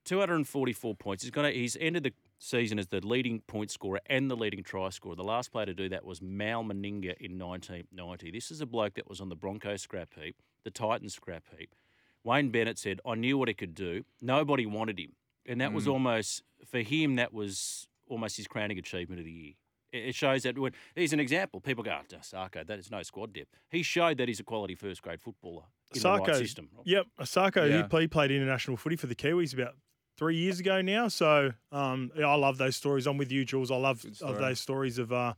244 0.04 0.94
points. 0.94 1.22
He's 1.24 1.32
going 1.32 1.52
to, 1.52 1.58
he's 1.58 1.76
ended 1.78 2.04
the 2.04 2.12
season 2.38 2.78
as 2.78 2.86
the 2.86 3.04
leading 3.04 3.40
point 3.40 3.70
scorer 3.70 4.00
and 4.06 4.30
the 4.30 4.36
leading 4.36 4.62
try 4.62 4.88
scorer. 4.90 5.16
The 5.16 5.24
last 5.24 5.52
player 5.52 5.66
to 5.66 5.74
do 5.74 5.88
that 5.90 6.04
was 6.04 6.22
Mal 6.22 6.62
Meninga 6.62 7.16
in 7.18 7.38
1990. 7.38 8.30
This 8.30 8.50
is 8.50 8.60
a 8.60 8.66
bloke 8.66 8.94
that 8.94 9.08
was 9.08 9.20
on 9.20 9.28
the 9.28 9.36
Broncos 9.36 9.82
scrap 9.82 10.14
heap, 10.14 10.36
the 10.64 10.70
Titans 10.70 11.14
scrap 11.14 11.44
heap. 11.58 11.74
Wayne 12.28 12.50
Bennett 12.50 12.78
said, 12.78 13.00
I 13.06 13.14
knew 13.14 13.38
what 13.38 13.48
he 13.48 13.54
could 13.54 13.74
do. 13.74 14.04
Nobody 14.20 14.66
wanted 14.66 15.00
him. 15.00 15.12
And 15.46 15.62
that 15.62 15.70
mm. 15.70 15.74
was 15.74 15.88
almost, 15.88 16.42
for 16.70 16.80
him, 16.80 17.16
that 17.16 17.32
was 17.32 17.88
almost 18.06 18.36
his 18.36 18.46
crowning 18.46 18.78
achievement 18.78 19.18
of 19.18 19.24
the 19.24 19.32
year. 19.32 19.52
It 19.90 20.14
shows 20.14 20.42
that 20.42 20.58
when 20.58 20.72
he's 20.94 21.14
an 21.14 21.20
example, 21.20 21.62
people 21.62 21.82
go, 21.82 21.98
oh, 21.98 22.16
Sarko, 22.16 22.66
that 22.66 22.78
is 22.78 22.90
no 22.90 23.02
squad 23.02 23.32
depth. 23.32 23.58
He 23.70 23.82
showed 23.82 24.18
that 24.18 24.28
he's 24.28 24.40
a 24.40 24.44
quality 24.44 24.74
first 24.74 25.00
grade 25.00 25.22
footballer 25.22 25.62
in 25.94 26.02
Sarko, 26.02 26.26
the 26.26 26.32
right 26.32 26.38
system. 26.38 26.68
Yep, 26.84 27.06
Sarko, 27.22 27.66
yeah. 27.66 27.78
he 27.78 27.82
played, 27.84 28.10
played 28.10 28.30
international 28.30 28.76
footy 28.76 28.96
for 28.96 29.06
the 29.06 29.14
Kiwis 29.14 29.54
about 29.54 29.76
three 30.18 30.36
years 30.36 30.60
ago 30.60 30.82
now. 30.82 31.08
So 31.08 31.52
um, 31.72 32.10
I 32.14 32.34
love 32.34 32.58
those 32.58 32.76
stories. 32.76 33.06
I'm 33.06 33.16
with 33.16 33.32
you, 33.32 33.46
Jules. 33.46 33.70
I 33.70 33.76
love 33.76 34.04
of 34.20 34.36
those 34.36 34.60
stories 34.60 34.98
of 34.98 35.14
uh, 35.14 35.32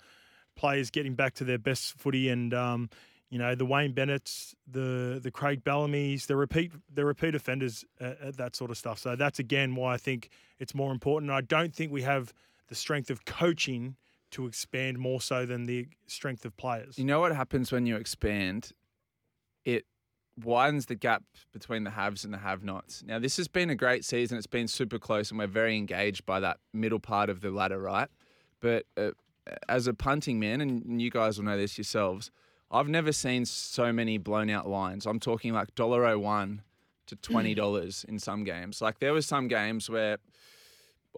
players 0.56 0.90
getting 0.90 1.14
back 1.14 1.34
to 1.34 1.44
their 1.44 1.58
best 1.58 1.96
footy 1.96 2.28
and 2.28 2.52
um, 2.52 2.90
you 3.30 3.38
know 3.38 3.54
the 3.54 3.64
Wayne 3.64 3.92
Bennett's, 3.92 4.54
the 4.66 5.20
the 5.22 5.30
Craig 5.30 5.64
Bellamy's, 5.64 6.26
the 6.26 6.36
repeat 6.36 6.72
the 6.92 7.04
repeat 7.04 7.34
offenders, 7.34 7.84
uh, 8.00 8.14
that 8.36 8.56
sort 8.56 8.70
of 8.70 8.76
stuff. 8.76 8.98
So 8.98 9.16
that's 9.16 9.38
again 9.38 9.76
why 9.76 9.94
I 9.94 9.96
think 9.96 10.30
it's 10.58 10.74
more 10.74 10.92
important. 10.92 11.30
I 11.30 11.40
don't 11.40 11.74
think 11.74 11.92
we 11.92 12.02
have 12.02 12.32
the 12.68 12.74
strength 12.74 13.10
of 13.10 13.24
coaching 13.24 13.96
to 14.32 14.46
expand 14.46 14.98
more 14.98 15.20
so 15.20 15.46
than 15.46 15.66
the 15.66 15.88
strength 16.06 16.44
of 16.44 16.56
players. 16.56 16.98
You 16.98 17.04
know 17.04 17.20
what 17.20 17.34
happens 17.34 17.72
when 17.72 17.86
you 17.86 17.96
expand? 17.96 18.72
It 19.64 19.86
widens 20.44 20.86
the 20.86 20.94
gap 20.94 21.24
between 21.52 21.84
the 21.84 21.90
haves 21.90 22.24
and 22.24 22.32
the 22.32 22.38
have-nots. 22.38 23.02
Now, 23.04 23.18
this 23.18 23.36
has 23.36 23.48
been 23.48 23.70
a 23.70 23.74
great 23.74 24.04
season. 24.04 24.38
It's 24.38 24.46
been 24.46 24.68
super 24.68 24.98
close, 24.98 25.30
and 25.30 25.38
we're 25.38 25.48
very 25.48 25.76
engaged 25.76 26.24
by 26.24 26.40
that 26.40 26.58
middle 26.72 27.00
part 27.00 27.28
of 27.28 27.40
the 27.40 27.50
ladder, 27.50 27.78
right? 27.78 28.08
But 28.60 28.86
uh, 28.96 29.10
as 29.68 29.86
a 29.86 29.94
punting 29.94 30.38
man, 30.38 30.60
and 30.60 31.02
you 31.02 31.10
guys 31.10 31.38
will 31.38 31.44
know 31.44 31.56
this 31.56 31.76
yourselves, 31.76 32.30
I've 32.70 32.88
never 32.88 33.12
seen 33.12 33.44
so 33.44 33.92
many 33.92 34.16
blown 34.18 34.48
out 34.50 34.68
lines. 34.68 35.06
I'm 35.06 35.18
talking 35.20 35.52
like 35.52 35.74
$1.01 35.74 36.60
to 37.06 37.16
$20 37.16 38.04
in 38.08 38.18
some 38.18 38.44
games. 38.44 38.80
Like 38.80 39.00
there 39.00 39.12
was 39.12 39.26
some 39.26 39.48
games 39.48 39.90
where 39.90 40.18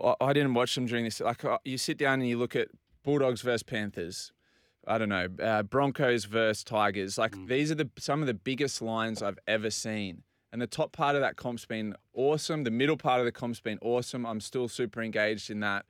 I- 0.02 0.14
I 0.20 0.32
didn't 0.32 0.54
watch 0.54 0.74
them 0.74 0.86
during 0.86 1.04
this. 1.04 1.20
Like 1.20 1.44
uh, 1.44 1.58
you 1.64 1.76
sit 1.78 1.98
down 1.98 2.20
and 2.20 2.28
you 2.28 2.38
look 2.38 2.56
at 2.56 2.68
Bulldogs 3.04 3.42
versus 3.42 3.62
Panthers. 3.62 4.32
I 4.86 4.98
don't 4.98 5.10
know 5.10 5.28
uh, 5.40 5.62
Broncos 5.62 6.24
versus 6.24 6.64
Tigers. 6.64 7.16
Like 7.18 7.34
these 7.46 7.70
are 7.70 7.74
the 7.76 7.88
some 7.98 8.20
of 8.20 8.26
the 8.26 8.34
biggest 8.34 8.80
lines 8.82 9.22
I've 9.22 9.38
ever 9.46 9.70
seen. 9.70 10.22
And 10.52 10.60
the 10.60 10.66
top 10.66 10.92
part 10.92 11.14
of 11.14 11.20
that 11.22 11.36
comp's 11.36 11.64
been 11.66 11.94
awesome. 12.14 12.64
The 12.64 12.70
middle 12.70 12.96
part 12.96 13.20
of 13.20 13.24
the 13.26 13.32
comp's 13.32 13.60
been 13.60 13.78
awesome. 13.80 14.26
I'm 14.26 14.40
still 14.40 14.68
super 14.68 15.00
engaged 15.02 15.50
in 15.50 15.60
that. 15.60 15.86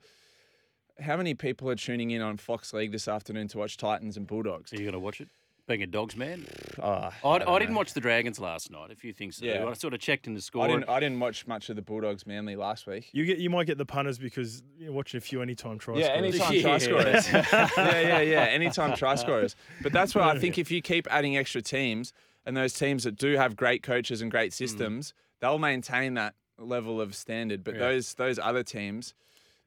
How 0.99 1.17
many 1.17 1.33
people 1.33 1.69
are 1.69 1.75
tuning 1.75 2.11
in 2.11 2.21
on 2.21 2.37
Fox 2.37 2.71
League 2.71 2.91
this 2.91 3.07
afternoon 3.07 3.47
to 3.49 3.57
watch 3.57 3.77
Titans 3.77 4.15
and 4.15 4.27
Bulldogs? 4.27 4.71
Are 4.71 4.75
you 4.75 4.83
going 4.83 4.93
to 4.93 4.99
watch 4.99 5.19
it? 5.21 5.27
Being 5.65 5.81
a 5.81 5.87
dogs 5.87 6.17
man, 6.17 6.45
Oh, 6.81 7.09
I, 7.23 7.37
don't 7.39 7.47
I, 7.47 7.57
didn't 7.59 7.71
know. 7.71 7.77
watch 7.77 7.93
the 7.93 8.01
Dragons 8.01 8.37
last 8.37 8.69
night. 8.69 8.91
A 8.91 8.95
few 8.97 9.13
things 9.13 9.37
to 9.37 9.45
Yeah. 9.45 9.59
do. 9.59 9.69
I 9.69 9.73
sort 9.73 9.93
of 9.93 10.01
checked 10.01 10.27
in 10.27 10.33
the 10.33 10.41
score. 10.41 10.65
I 10.65 10.67
didn't. 10.67 10.89
I 10.89 10.99
didn't 10.99 11.21
watch 11.21 11.47
much 11.47 11.69
of 11.69 11.77
the 11.77 11.81
Bulldogs 11.81 12.27
Manly 12.27 12.57
last 12.57 12.85
week. 12.85 13.09
You 13.13 13.23
get 13.23 13.37
you 13.37 13.49
might 13.49 13.65
get 13.65 13.77
the 13.77 13.85
punters 13.85 14.17
because 14.17 14.61
you're 14.77 14.91
watching 14.91 15.19
a 15.19 15.21
few 15.21 15.41
anytime 15.41 15.79
tries. 15.79 15.99
Yeah, 15.99 16.07
anytime 16.07 16.59
try 16.59 16.71
Yeah. 16.71 16.77
scorers. 16.79 17.31
yeah, 17.31 17.69
yeah, 17.77 18.19
yeah. 18.19 18.41
Anytime 18.41 18.93
try 18.97 19.15
scorers. 19.15 19.55
But 19.81 19.93
that's 19.93 20.13
where 20.13 20.25
I 20.25 20.37
think 20.37 20.57
if 20.57 20.69
you 20.69 20.81
keep 20.81 21.07
adding 21.09 21.37
extra 21.37 21.61
teams 21.61 22.11
and 22.45 22.57
those 22.57 22.73
teams 22.73 23.05
that 23.05 23.15
do 23.15 23.37
have 23.37 23.55
great 23.55 23.83
coaches 23.83 24.21
and 24.21 24.29
great 24.29 24.51
mm. 24.51 24.55
systems, 24.55 25.13
they'll 25.39 25.59
maintain 25.59 26.15
that 26.15 26.35
level 26.57 26.99
of 26.99 27.15
standard. 27.15 27.63
But 27.63 27.75
Yeah. 27.75 27.79
those 27.79 28.15
those 28.15 28.37
other 28.37 28.63
teams, 28.63 29.13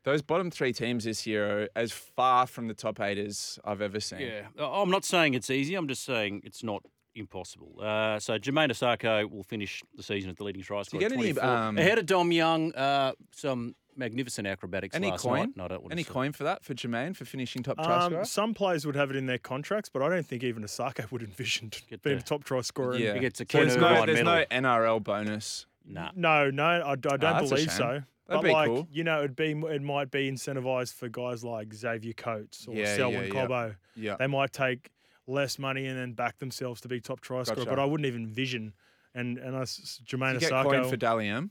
those 0.06 0.22
bottom 0.22 0.50
three 0.50 0.72
teams 0.72 1.04
this 1.04 1.26
year 1.26 1.64
are 1.64 1.68
as 1.76 1.92
far 1.92 2.46
from 2.46 2.68
the 2.68 2.74
top 2.74 2.98
eight 3.00 3.18
as 3.18 3.58
I've 3.64 3.82
ever 3.82 4.00
seen. 4.00 4.20
Yeah, 4.20 4.46
Uh, 4.58 4.80
I'm 4.82 4.90
not 4.90 5.04
saying 5.04 5.34
it's 5.34 5.50
easy. 5.50 5.74
I'm 5.74 5.88
just 5.88 6.04
saying 6.04 6.40
it's 6.44 6.62
not 6.64 6.82
impossible. 7.14 7.78
Uh, 7.80 8.18
so 8.18 8.38
Jermaine 8.38 8.70
Isaako 8.70 9.30
will 9.30 9.42
finish 9.42 9.82
the 9.94 10.02
season 10.02 10.30
at 10.30 10.36
the 10.36 10.44
leading 10.44 10.62
try 10.62 10.78
you 10.78 10.84
scorer. 10.84 11.00
get 11.00 11.12
any, 11.12 11.32
24. 11.32 11.44
um, 11.44 11.78
ahead 11.78 11.98
of 11.98 12.06
Dom 12.06 12.30
Young? 12.32 12.72
Uh, 12.74 13.12
some 13.32 13.74
magnificent 13.96 14.46
acrobatics 14.46 14.94
Any 14.94 15.10
last 15.10 15.22
coin? 15.22 15.38
night. 15.40 15.56
No, 15.56 15.68
don't 15.68 15.82
want 15.82 15.92
Any 15.92 16.04
coin 16.04 16.32
for 16.32 16.44
that 16.44 16.62
for 16.64 16.74
Jermaine 16.74 17.16
for 17.16 17.24
finishing 17.24 17.62
top 17.62 17.76
try 17.78 18.04
scorer? 18.04 18.18
Um, 18.20 18.24
some 18.26 18.54
players 18.54 18.84
would 18.86 18.94
have 18.96 19.10
it 19.10 19.16
in 19.16 19.26
their 19.26 19.38
contracts, 19.38 19.88
but 19.88 20.02
I 20.02 20.08
don't 20.10 20.26
think 20.26 20.44
even 20.44 20.62
Isaako 20.62 21.10
would 21.10 21.22
envision 21.22 21.70
Get 21.90 22.02
being 22.02 22.16
the- 22.16 22.22
a 22.22 22.24
top 22.24 22.44
try 22.44 22.60
scorer. 22.60 22.96
yeah, 22.96 23.14
He 23.14 23.20
gets 23.20 23.40
a 23.40 23.46
So 23.50 23.58
there's 23.58 23.76
no, 23.76 24.06
there's 24.06 24.22
no. 24.22 24.44
NRL 24.50 25.02
bonus. 25.02 25.66
Nah. 25.88 26.10
No, 26.14 26.50
no, 26.50 26.64
I, 26.64 26.92
I 26.92 26.96
don't 26.96 27.20
that's 27.20 27.48
believe 27.48 27.72
so. 27.72 28.02
That'd 28.28 28.42
but 28.42 28.48
be 28.48 28.52
like 28.52 28.66
cool. 28.68 28.88
you 28.90 29.04
know, 29.04 29.18
it'd 29.20 29.36
be 29.36 29.52
it 29.52 29.82
might 29.82 30.10
be 30.10 30.30
incentivized 30.30 30.94
for 30.94 31.08
guys 31.08 31.44
like 31.44 31.72
Xavier 31.72 32.12
Coates 32.12 32.66
or 32.66 32.74
Yeah, 32.74 32.96
Selwyn 32.96 33.28
yeah, 33.28 33.34
yeah. 33.34 33.46
Cobbo. 33.46 33.76
Yeah. 33.94 34.16
They 34.18 34.26
might 34.26 34.52
take 34.52 34.90
less 35.28 35.58
money 35.58 35.86
and 35.86 35.98
then 35.98 36.12
back 36.12 36.38
themselves 36.38 36.80
to 36.82 36.88
be 36.88 37.00
top 37.00 37.20
try 37.20 37.42
scorer. 37.44 37.56
Gotcha. 37.58 37.70
But 37.70 37.78
I 37.78 37.84
wouldn't 37.84 38.06
even 38.06 38.22
envision. 38.24 38.72
And 39.14 39.38
and 39.38 39.54
us 39.56 40.00
Jermaine 40.04 40.34
you 40.34 40.40
get 40.40 40.50
coin 40.50 40.80
Isaako. 40.82 40.90
for 40.90 40.96
Dally 40.96 41.28
M. 41.28 41.50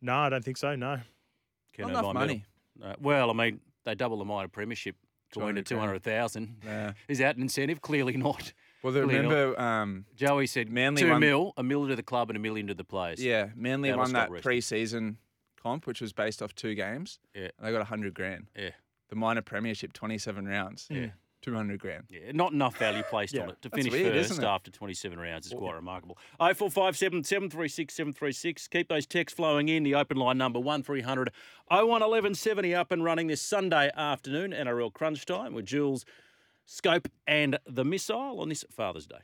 no, 0.00 0.14
I 0.14 0.28
don't 0.28 0.44
think 0.44 0.56
so. 0.58 0.76
No. 0.76 1.00
Ken 1.72 1.86
Not 1.86 1.90
enough 1.90 2.00
Irvine 2.04 2.14
money. 2.14 2.44
medal. 2.78 2.92
Uh, 2.92 2.96
well, 3.00 3.30
I 3.30 3.32
mean, 3.32 3.60
they 3.84 3.94
double 3.94 4.18
the 4.18 4.24
minor 4.24 4.48
premiership 4.48 4.94
coin 5.32 5.54
to 5.56 5.62
200 5.62 5.66
two 5.66 5.74
grand. 5.76 5.86
hundred 5.88 6.02
thousand. 6.04 6.56
Yeah. 6.64 6.92
Is 7.08 7.18
that 7.18 7.36
an 7.36 7.42
incentive? 7.42 7.80
Clearly 7.80 8.16
not. 8.16 8.52
Well, 8.82 8.92
Clearly 8.92 9.14
remember, 9.16 9.58
um, 9.60 10.04
Joey 10.14 10.46
said 10.46 10.68
Manly 10.70 11.00
two 11.02 11.10
won- 11.10 11.20
mil, 11.20 11.52
a 11.56 11.62
mil 11.62 11.88
to 11.88 11.96
the 11.96 12.02
club 12.02 12.28
and 12.30 12.36
a 12.36 12.40
million 12.40 12.66
to 12.68 12.74
the 12.74 12.84
players. 12.84 13.20
yeah, 13.24 13.48
Manly 13.56 13.88
That'll 13.88 14.04
won 14.04 14.12
that 14.12 14.30
pre-season 14.42 15.16
comp, 15.64 15.86
which 15.86 16.00
was 16.00 16.12
based 16.12 16.42
off 16.42 16.54
two 16.54 16.74
games. 16.74 17.18
Yeah. 17.34 17.48
And 17.58 17.66
they 17.66 17.72
got 17.72 17.86
hundred 17.86 18.14
grand. 18.14 18.46
Yeah. 18.56 18.70
The 19.08 19.16
minor 19.16 19.42
premiership, 19.42 19.92
twenty-seven 19.92 20.46
rounds. 20.46 20.86
Yeah. 20.90 21.08
two 21.42 21.54
hundred 21.54 21.80
grand. 21.80 22.04
Yeah, 22.08 22.32
not 22.32 22.52
enough 22.52 22.76
value 22.78 23.02
placed 23.02 23.36
on 23.36 23.50
it 23.50 23.60
to 23.62 23.70
finish 23.70 23.92
weird, 23.92 24.26
first 24.26 24.42
after 24.42 24.70
27 24.70 25.18
rounds 25.18 25.46
is 25.46 25.52
quite 25.52 25.74
remarkable. 25.74 26.16
0457 26.38 27.24
736 27.24 27.94
736. 27.94 28.68
Keep 28.68 28.88
those 28.88 29.06
texts 29.06 29.36
flowing 29.36 29.68
in. 29.68 29.82
The 29.82 29.94
open 29.94 30.16
line 30.16 30.38
number 30.38 30.58
1300 30.60 31.30
01 31.68 31.86
1170 31.88 32.74
up 32.74 32.92
and 32.92 33.04
running 33.04 33.26
this 33.26 33.42
Sunday 33.42 33.90
afternoon. 33.96 34.52
NRL 34.52 34.92
crunch 34.92 35.26
time 35.26 35.52
with 35.54 35.66
Jules, 35.66 36.04
Scope, 36.64 37.08
and 37.26 37.58
the 37.66 37.84
Missile 37.84 38.40
on 38.40 38.48
this 38.48 38.64
Father's 38.70 39.06
Day. 39.06 39.20